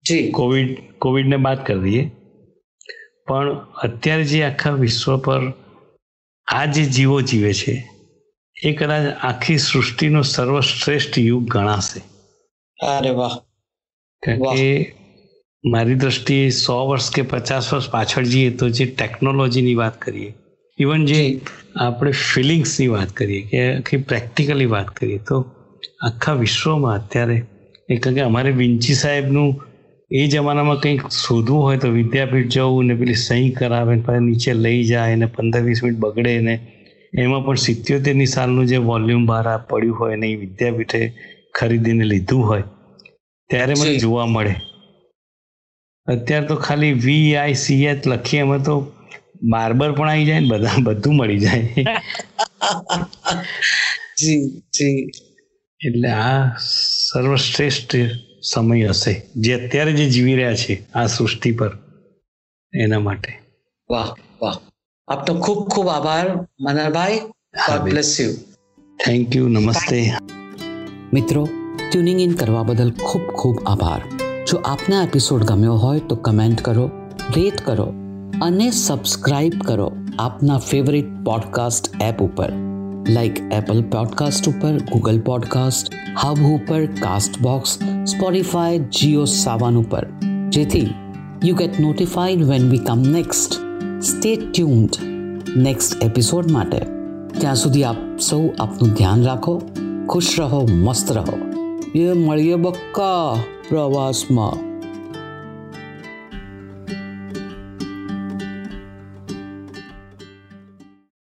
જી. 0.07 0.31
કોવિડ 0.31 0.99
કોવિડને 0.99 1.37
બાદ 1.37 1.67
કરી 1.67 1.81
દઈએ. 1.81 2.11
પણ 3.27 3.53
અત્યારે 3.83 4.25
જે 4.25 4.43
આખા 4.43 4.71
વિશ્વ 4.71 5.17
પર 5.19 5.53
આ 6.53 6.65
જે 6.65 6.85
જીવો 6.85 7.21
જીવે 7.21 7.53
છે 7.53 7.91
એ 8.65 8.73
કદાચ 8.73 9.17
આખી 9.23 9.59
સૃષ્ટિનો 9.59 10.23
સર્વશ્રેષ્ઠ 10.23 11.19
યુગ 11.19 11.45
ગણાશે. 11.45 12.01
અરે 12.87 13.11
વાહ. 13.11 13.39
કારણ 14.23 14.43
કે 14.43 14.95
મારી 15.65 15.95
દ્રષ્ટિએ 15.95 16.51
સો 16.51 16.89
વર્ષ 16.89 17.11
કે 17.11 17.23
પચાસ 17.23 17.73
વર્ષ 17.73 17.91
પાછળ 17.91 18.25
જઈએ 18.25 18.51
તો 18.51 18.69
જે 18.69 18.87
ટેકનોલોજીની 18.87 19.75
વાત 19.75 20.01
કરીએ 20.01 20.35
ઇવન 20.79 21.07
જે 21.07 21.41
આપણે 21.77 22.11
ફિલિંગ્સની 22.11 22.89
વાત 22.89 23.13
કરીએ 23.13 23.43
કે 23.43 23.77
આખી 23.77 23.97
પ્રેક્ટિકલી 23.97 24.67
વાત 24.67 24.91
કરીએ 24.91 25.19
તો 25.19 25.45
આખા 26.03 26.33
વિશ્વમાં 26.33 26.95
અત્યારે 26.95 27.47
એક 27.89 28.09
કે 28.09 28.21
અમારે 28.21 28.51
વિંચી 28.51 28.95
સાહેબનું 28.95 29.63
એ 30.11 30.27
જમાનામાં 30.27 30.81
કંઈક 30.81 31.09
શોધવું 31.11 31.63
હોય 31.63 31.79
તો 31.79 31.89
વિદ્યાપીઠ 31.91 32.49
જવું 32.49 32.87
ને 32.87 32.95
પેલી 32.95 33.15
સહી 33.15 33.51
કરાવે 33.51 33.97
ને 33.97 34.03
પછી 34.03 34.21
નીચે 34.21 34.53
લઈ 34.55 34.85
જાય 34.85 35.17
ને 35.17 35.27
પંદર 35.27 35.61
વીસ 35.61 35.83
મિનિટ 35.83 35.99
બગડે 35.99 36.41
ને 36.41 36.55
એમાં 37.19 37.45
પણ 37.45 37.55
સિત્યોતેરની 37.55 38.27
સાલનું 38.27 38.67
જે 38.67 38.77
વોલ્યુમ 38.77 39.27
બહાર 39.27 39.47
પડ્યું 39.71 39.99
હોય 39.99 40.17
ને 40.17 40.27
એ 40.27 40.37
વિદ્યાપીઠે 40.37 41.01
ખરીદીને 41.55 42.05
લીધું 42.05 42.47
હોય 42.47 42.65
ત્યારે 43.51 43.75
મને 43.81 43.97
જોવા 43.97 44.27
મળે. 44.27 44.55
અત્યારે 46.07 46.47
તો 46.47 46.57
ખાલી 46.57 46.93
વી 46.93 47.37
આઈ 47.37 47.55
સી 47.55 47.85
એચ 47.85 48.07
લખીએ 48.07 48.41
એમાં 48.41 48.63
તો 48.63 48.93
બાર્બર 49.43 49.93
પણ 49.93 50.09
આવી 50.09 50.25
જાય 50.25 50.41
ને 50.41 50.47
બધા 50.47 50.77
બધું 50.83 51.17
મળી 51.17 51.39
જાય. 51.39 51.67
જી 54.19 54.63
જી. 54.73 55.01
એટલે 55.81 56.09
આ 56.09 56.57
સર્વશ્રેષ્ઠ 56.59 57.97
સમય 58.51 58.87
હશે. 58.87 59.27
જે 59.37 59.67
અત્યારે 59.67 59.93
જે 59.93 60.11
જીવી 60.11 60.35
રહ્યા 60.35 60.55
છે 60.55 60.87
આ 60.95 61.07
સૃષ્ટિ 61.07 61.53
પર. 61.53 61.79
એના 62.75 63.01
માટે. 63.01 63.33
વાહ 63.91 64.09
વાહ. 64.43 64.55
આપનો 65.09 65.41
ખૂબ 65.41 65.69
ખૂબ 65.69 65.89
આભાર 65.89 66.49
Manarbhai. 66.61 67.19
God 67.55 67.81
bless 67.81 68.21
you 68.21 68.33
thank 69.07 69.37
you 69.37 69.49
નમસ્તે. 69.49 70.13
મિત્રો 71.13 71.49
ટ્યુનિંગ 71.91 72.21
ઇન 72.21 72.33
કરવા 72.33 72.63
બદલ 72.63 72.91
ખૂબ 72.91 73.23
ખૂબ 73.23 73.63
આભાર. 73.67 74.03
જો 74.45 74.57
આપને 74.59 74.97
એપિસોડ 75.05 75.45
ગમ્યો 75.45 75.75
હોય 75.75 76.01
તો 76.01 76.17
કમેન્ટ 76.17 76.61
કરો 76.61 76.91
રેટ 77.37 77.61
કરો 77.61 77.95
અને 78.43 78.71
સબસ્ક્રાઇબ 78.71 79.53
કરો 79.67 79.93
આપના 80.19 80.59
ફેવરિટ 80.59 81.07
પોડકાસ્ટ 81.25 82.03
એપ 82.03 82.19
ઉપર. 82.19 82.66
લાઈક 83.09 83.53
એપલ 83.53 83.83
પોડકાસ્ટ 83.83 84.49
ઉપર 84.49 84.79
ગૂગલ 84.79 85.21
પોડકાસ્ટ 85.21 85.93
હબ 86.23 86.39
ઉપર 86.39 86.87
cast 86.87 87.41
box 87.41 87.79
Spotify 87.83 88.79
Jio 88.79 89.25
Saavn 89.25 89.77
ઉપર. 89.77 90.07
જેથી 90.49 90.95
you 91.45 91.57
get 91.57 91.81
notified 91.81 92.45
when 92.45 92.71
we 92.71 92.79
come 92.79 93.03
next 93.03 93.53
stay 94.03 94.37
tuned 94.37 94.91
next 95.57 96.05
episode 96.05 96.51
માટે. 96.51 96.79
ત્યાં 97.39 97.55
સુધી 97.55 97.85
આપ 97.85 98.19
સૌ 98.21 98.49
આપનું 98.61 98.91
ધ્યાન 98.93 99.23
રાખો, 99.23 99.63
ખુશ 100.09 100.35
રહો, 100.39 100.69
મસ્ત 100.73 101.13
રહો. 101.13 101.39
એ 101.95 102.13
મળીએ 102.13 102.55
બક્કા 102.55 103.39
પ્રવાસમાં. 103.69 104.76